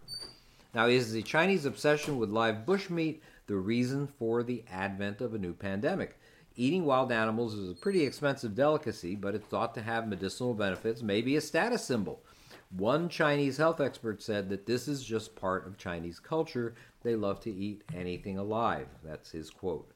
Now, 0.75 0.85
is 0.85 1.11
the 1.11 1.23
Chinese 1.23 1.65
obsession 1.65 2.19
with 2.19 2.29
live 2.29 2.57
bushmeat 2.57 3.21
the 3.47 3.55
reason 3.55 4.07
for 4.19 4.43
the 4.43 4.63
advent 4.71 5.19
of 5.19 5.33
a 5.33 5.39
new 5.39 5.53
pandemic? 5.53 6.19
Eating 6.55 6.85
wild 6.85 7.11
animals 7.11 7.55
is 7.55 7.71
a 7.71 7.81
pretty 7.81 8.03
expensive 8.03 8.53
delicacy, 8.53 9.15
but 9.15 9.33
it's 9.33 9.47
thought 9.47 9.73
to 9.73 9.81
have 9.81 10.07
medicinal 10.07 10.53
benefits, 10.53 11.01
maybe 11.01 11.35
a 11.35 11.41
status 11.41 11.83
symbol. 11.83 12.21
One 12.69 13.09
Chinese 13.09 13.57
health 13.57 13.81
expert 13.81 14.21
said 14.21 14.49
that 14.49 14.67
this 14.67 14.87
is 14.87 15.03
just 15.03 15.35
part 15.35 15.65
of 15.65 15.79
Chinese 15.79 16.19
culture. 16.19 16.75
They 17.01 17.15
love 17.15 17.39
to 17.41 17.51
eat 17.51 17.83
anything 17.95 18.37
alive. 18.37 18.87
That's 19.03 19.31
his 19.31 19.49
quote. 19.49 19.91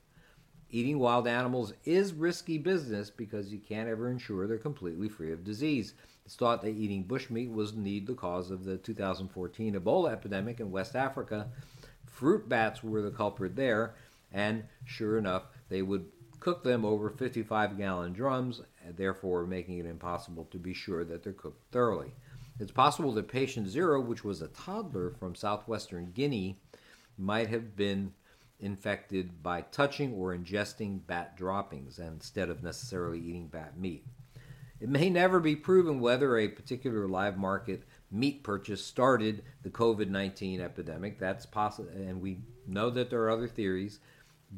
Eating 0.74 1.00
wild 1.00 1.28
animals 1.28 1.74
is 1.84 2.14
risky 2.14 2.58
business 2.58 3.10
because 3.10 3.52
you 3.52 3.60
can't 3.60 3.90
ever 3.90 4.10
ensure 4.10 4.48
they're 4.48 4.58
completely 4.58 5.10
free 5.10 5.34
of 5.34 5.44
disease. 5.44 5.94
It's 6.26 6.36
thought 6.36 6.62
that 6.62 6.70
eating 6.70 7.04
bushmeat 7.04 7.52
was 7.52 7.74
indeed 7.74 8.08
the 8.08 8.14
cause 8.14 8.52
of 8.52 8.64
the 8.64 8.78
2014 8.78 9.76
Ebola 9.76 10.14
epidemic 10.14 10.62
in 10.62 10.72
West 10.72 10.96
Africa. 10.96 11.50
Fruit 12.06 12.48
bats 12.48 12.82
were 12.82 13.02
the 13.02 13.12
culprit 13.12 13.58
there, 13.58 13.96
and 14.32 14.64
sure 14.86 15.18
enough, 15.18 15.44
they 15.68 15.82
would 15.82 16.06
cook 16.40 16.64
them 16.64 16.86
over 16.86 17.10
55 17.10 17.78
gallon 17.78 18.14
drums, 18.14 18.62
therefore 18.96 19.46
making 19.46 19.80
it 19.80 19.86
impossible 19.86 20.46
to 20.52 20.58
be 20.58 20.74
sure 20.74 21.04
that 21.04 21.22
they're 21.22 21.34
cooked 21.34 21.70
thoroughly. 21.74 22.14
It's 22.62 22.72
possible 22.72 23.12
that 23.12 23.28
patient 23.28 23.68
zero, 23.68 24.00
which 24.00 24.24
was 24.24 24.42
a 24.42 24.48
toddler 24.48 25.10
from 25.20 25.36
southwestern 25.36 26.12
Guinea, 26.14 26.58
might 27.18 27.50
have 27.50 27.76
been 27.76 28.14
infected 28.62 29.42
by 29.44 29.62
touching 29.62 30.14
or 30.14 30.36
ingesting 30.36 31.06
bat 31.06 31.36
droppings 31.36 32.00
instead 32.00 32.50
of 32.50 32.64
necessarily 32.64 33.20
eating 33.20 33.48
bat 33.48 33.78
meat. 33.78 34.06
It 34.80 34.90
may 34.90 35.10
never 35.10 35.40
be 35.40 35.56
proven 35.56 36.00
whether 36.00 36.38
a 36.38 36.48
particular 36.48 37.08
live 37.08 37.38
market 37.38 37.84
meat 38.12 38.44
purchase 38.44 38.84
started 38.84 39.44
the 39.64 39.70
COVID 39.70 40.10
19 40.10 40.62
epidemic. 40.62 41.20
That's 41.20 41.46
possible, 41.46 41.90
and 41.90 42.22
we 42.22 42.40
know 42.68 42.90
that 42.90 43.10
there 43.10 43.22
are 43.24 43.30
other 43.30 43.48
theories, 43.48 44.00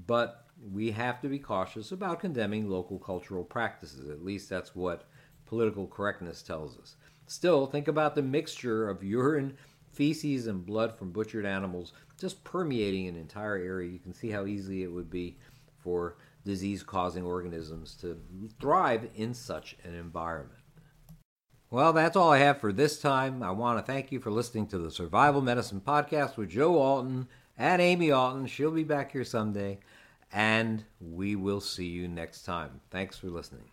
but 0.07 0.45
we 0.71 0.91
have 0.91 1.21
to 1.21 1.27
be 1.27 1.39
cautious 1.39 1.91
about 1.91 2.19
condemning 2.19 2.69
local 2.69 2.99
cultural 2.99 3.43
practices. 3.43 4.09
At 4.09 4.23
least 4.23 4.49
that's 4.49 4.75
what 4.75 5.07
political 5.45 5.87
correctness 5.87 6.41
tells 6.41 6.77
us. 6.77 6.95
Still, 7.27 7.65
think 7.65 7.87
about 7.87 8.15
the 8.15 8.21
mixture 8.21 8.89
of 8.89 9.03
urine, 9.03 9.57
feces, 9.93 10.47
and 10.47 10.65
blood 10.65 10.97
from 10.97 11.11
butchered 11.11 11.45
animals 11.45 11.93
just 12.19 12.43
permeating 12.43 13.07
an 13.07 13.15
entire 13.15 13.57
area, 13.57 13.91
you 13.91 13.99
can 13.99 14.13
see 14.13 14.29
how 14.29 14.45
easy 14.45 14.83
it 14.83 14.91
would 14.91 15.09
be 15.09 15.37
for 15.79 16.15
disease 16.45 16.83
causing 16.83 17.23
organisms 17.23 17.95
to 17.95 18.17
thrive 18.59 19.09
in 19.15 19.33
such 19.33 19.75
an 19.83 19.93
environment. 19.93 20.59
Well, 21.69 21.91
that's 21.91 22.15
all 22.15 22.31
I 22.31 22.37
have 22.37 22.59
for 22.59 22.71
this 22.71 23.01
time. 23.01 23.41
I 23.41 23.51
want 23.51 23.79
to 23.79 23.91
thank 23.91 24.11
you 24.11 24.19
for 24.19 24.31
listening 24.31 24.67
to 24.67 24.77
the 24.77 24.91
Survival 24.91 25.41
Medicine 25.41 25.81
Podcast 25.85 26.37
with 26.37 26.49
Joe 26.49 26.77
Alton 26.77 27.27
and 27.57 27.81
Amy 27.81 28.11
Alton. 28.11 28.45
She'll 28.45 28.71
be 28.71 28.83
back 28.83 29.11
here 29.11 29.25
someday, 29.25 29.79
and 30.31 30.83
we 31.01 31.35
will 31.35 31.61
see 31.61 31.87
you 31.87 32.07
next 32.07 32.43
time. 32.43 32.79
Thanks 32.91 33.17
for 33.17 33.27
listening. 33.27 33.72